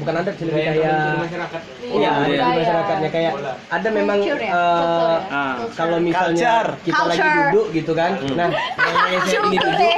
[0.00, 1.60] bukan ada sih lebih kayak masyarakat.
[1.84, 2.56] iya ada di budaya.
[2.56, 3.08] masyarakatnya.
[3.12, 3.32] Kayak
[3.68, 4.34] ada memang ya?
[4.34, 4.52] eh, ya?
[5.28, 5.54] Ah.
[5.76, 8.48] kalau misalnya kita lagi duduk gitu kan nah
[9.12, 9.96] yang saya ini duduk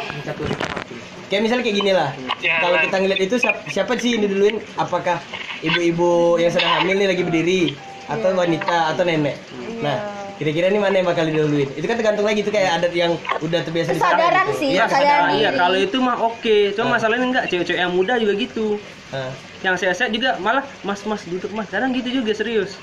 [1.31, 2.11] kayak misalnya kayak gini lah.
[2.43, 4.59] Kalau kita ngeliat itu siapa, siapa sih ini duluin?
[4.75, 5.23] Apakah
[5.63, 7.63] ibu-ibu yang sedang hamil nih lagi berdiri?
[8.11, 9.39] Atau wanita atau nenek?
[9.79, 13.13] Nah kira-kira ini mana yang bakal diduluin itu kan tergantung lagi itu kayak adat yang
[13.39, 14.57] udah terbiasa di sana Kesadaran gitu.
[14.57, 15.31] sih, iya kesadaran.
[15.37, 16.57] Iya, kalau itu mah oke.
[16.73, 18.67] Cuma masalahnya enggak, cewek-cewek yang muda juga gitu.
[19.11, 19.29] Nah,
[19.61, 22.81] Yang saya juga malah mas-mas duduk mas, kadang gitu juga serius.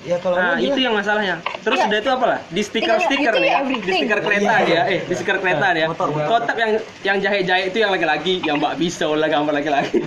[0.00, 1.38] ya kalau Nah, itu yang masalahnya.
[1.60, 2.38] Terus udah itu apa lah?
[2.48, 5.86] Di stiker-stiker nih ya, ya, di stiker kereta Iya, dia, eh di stiker kereta dia.
[5.86, 6.08] Motor.
[6.10, 6.70] Kotak yang
[7.04, 9.98] yang jahit-jahit itu yang laki-laki, yang mbak pisau lah gambar laki-laki.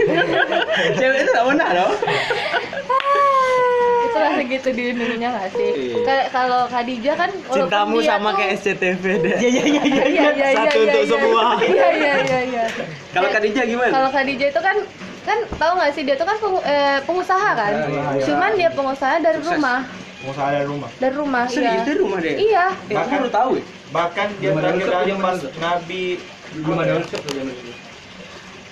[1.00, 1.94] Cewek itu enggak benar dong.
[4.12, 5.96] itu lah segitu di dulunya nggak sih Iya.
[6.04, 10.28] Kayak kalau Khadijah kan cintamu sama tuh- kayak SCTV deh iya iya iya iya iya
[10.30, 11.44] iya Satu iya, untuk iya, semua.
[11.58, 12.66] iya iya iya iya
[13.10, 13.90] Kalau Khadijah gimana?
[13.90, 14.78] kalau Khadijah itu kan
[15.22, 18.26] kan tahu nggak sih dia tuh kan pengu- eh, pengusaha kan iya.
[18.26, 19.80] cuman dia pengusaha dari rumah
[20.20, 22.36] mau saya dari rumah dari rumah Serius iya dari rumah deh.
[22.38, 23.64] iya baru tahu ya.
[23.92, 25.38] bahkan dia terakhir pas.
[25.56, 26.02] Nabi
[26.52, 27.72] ada workshop tuh zaman itu.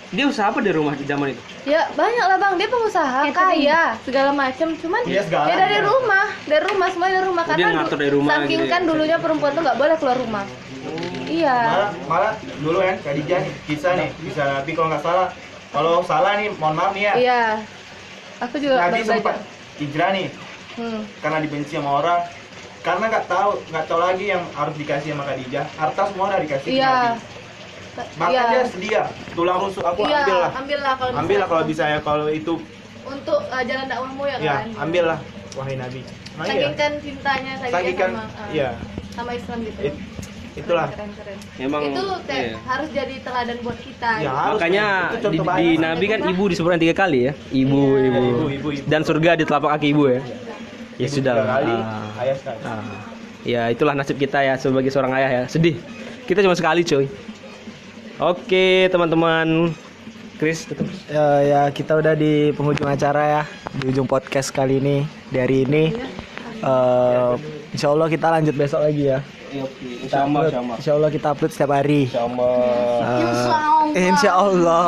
[0.10, 1.42] Dia usaha apa di rumah di zaman itu?
[1.70, 2.54] ya banyak lah bang.
[2.58, 5.46] Dia pengusaha kaya segala macam cuman segala.
[5.46, 7.44] dia dari rumah dari rumah semua dari rumah.
[7.46, 8.74] Oh, karena dia ngatur dari rumah saking gitu ya.
[8.74, 10.46] kan dulunya perempuan tuh nggak boleh keluar rumah.
[11.30, 11.58] Iya.
[11.62, 14.46] Malah malah dulu kan Khadijah nih kisah nih kisah.
[14.50, 15.28] Nabi kalau nggak salah
[15.70, 17.14] kalau salah nih mohon maaf nih ya.
[17.14, 17.42] Iya.
[18.50, 19.38] Aku juga Nabi sempat
[19.78, 20.28] hijrah nih.
[20.80, 21.04] Hmm.
[21.22, 22.22] karena dibenci sama orang.
[22.82, 26.70] Karena nggak tahu nggak tahu lagi yang harus dikasih sama Khadijah harta semua udah dikasih
[26.72, 27.14] ke iya.
[27.14, 27.39] Nabi
[28.16, 28.44] bahkan Iya.
[28.50, 29.02] dia sedia
[29.34, 31.52] tulang rusuk aku iya ambil lah ambil lah kalau ambil lah bisa.
[31.52, 32.54] kalau bisa ya kalau itu
[33.04, 35.20] untuk uh, jalan dakwahmu ya ya kan ambil lah
[35.54, 38.70] wahai Nabi nah, iya saking kan cintanya saking kan sama uh, iya
[39.12, 40.02] sama Islam gitu it-
[40.50, 41.38] itulah keren, keren.
[41.56, 42.58] Memang itu kayak iya.
[42.68, 44.34] harus jadi teladan buat kita ya gitu.
[44.34, 45.76] harus Makanya itu di, di baik.
[45.80, 47.34] Nabi kan ibu disebutkan tiga kali ya.
[47.48, 48.20] Ibu, ibu.
[48.20, 48.84] ibu, ibu, ibu.
[48.84, 50.20] Dan surga di telapak kaki ibu ya.
[51.00, 51.34] Ya Ibu sudah.
[51.48, 52.22] kali Ah.
[52.26, 52.82] ayah sekali Ah.
[53.48, 55.44] Ya itulah nasib kita ya sebagai seorang ayah ya.
[55.48, 55.80] Sedih.
[56.28, 57.08] Kita cuma sekali cuy.
[58.20, 59.72] Oke teman-teman.
[60.36, 60.88] Chris tutup.
[61.08, 63.44] Ya, ya kita udah di penghujung acara ya
[63.80, 65.84] di ujung podcast kali ini dari ini.
[66.60, 67.32] Eh
[67.70, 69.24] Insya Allah kita lanjut besok lagi ya.
[69.50, 71.10] Kita upload, Insya Allah.
[71.16, 72.12] Kita upload setiap hari.
[73.96, 74.84] Eh, Insya Allah.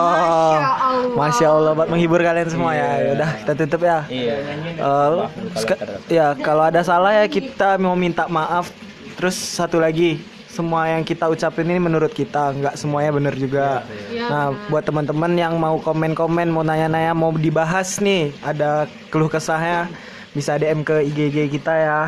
[1.16, 1.72] Masya Allah.
[1.72, 2.90] Buat menghibur kalian semua ya.
[3.00, 4.00] Ya udah kita tutup ya.
[4.12, 5.16] Eh,
[5.56, 5.80] sek-
[6.12, 8.72] ya kalau ada salah ya kita mau minta maaf.
[9.16, 10.20] Terus satu lagi
[10.52, 13.88] semua yang kita ucapin ini menurut kita, nggak semuanya benar juga.
[14.12, 19.88] Iya, Nah, buat teman-teman yang mau komen-komen, mau nanya-nanya, mau dibahas nih, ada keluh kesahnya,
[20.36, 22.02] bisa DM ke IG kita ya.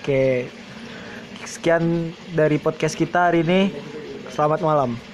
[0.00, 0.48] Oke,
[1.44, 3.68] sekian dari podcast kita hari ini.
[4.32, 5.13] Selamat malam.